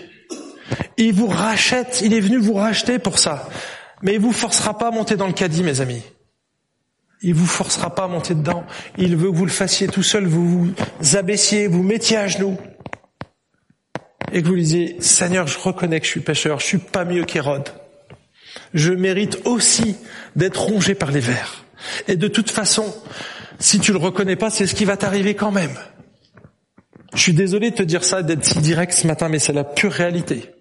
[0.97, 2.01] Il vous rachète.
[2.03, 3.49] Il est venu vous racheter pour ça.
[4.01, 6.01] Mais il vous forcera pas à monter dans le caddie, mes amis.
[7.27, 8.63] Il vous forcera pas à monter dedans.
[8.99, 10.47] Il veut que vous le fassiez tout seul, vous
[10.99, 12.55] vous abaissiez, vous mettiez à genoux.
[14.31, 17.25] Et que vous disiez, Seigneur, je reconnais que je suis pécheur, je suis pas mieux
[17.25, 17.67] qu'Hérode.
[18.75, 19.97] je mérite aussi
[20.35, 21.65] d'être rongé par les vers.
[22.07, 22.95] Et de toute façon,
[23.57, 25.75] si tu le reconnais pas, c'est ce qui va t'arriver quand même.
[27.15, 29.63] Je suis désolé de te dire ça, d'être si direct ce matin, mais c'est la
[29.63, 30.51] pure réalité.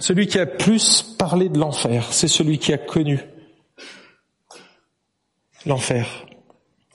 [0.00, 3.20] Celui qui a plus parlé de l'enfer, c'est celui qui a connu
[5.66, 6.26] l'enfer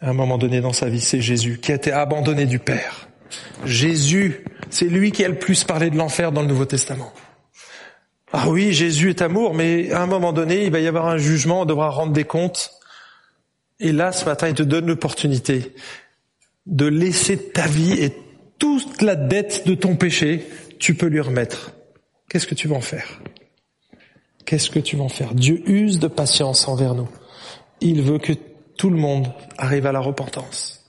[0.01, 3.07] à un moment donné dans sa vie, c'est Jésus, qui a été abandonné du Père.
[3.65, 7.13] Jésus, c'est lui qui a le plus parlé de l'enfer dans le Nouveau Testament.
[8.34, 11.17] Ah oui, Jésus est amour, mais à un moment donné, il va y avoir un
[11.17, 12.72] jugement, on devra rendre des comptes.
[13.80, 15.74] Et là, ce matin, il te donne l'opportunité
[16.65, 18.13] de laisser ta vie et
[18.57, 20.47] toute la dette de ton péché,
[20.80, 21.74] tu peux lui remettre.
[22.30, 23.22] Qu'est-ce que tu vas en faire?
[24.45, 25.34] Qu'est-ce que tu vas en faire?
[25.36, 27.09] Dieu use de patience envers nous.
[27.82, 28.34] Il veut que
[28.82, 30.80] tout le monde arrive à la repentance.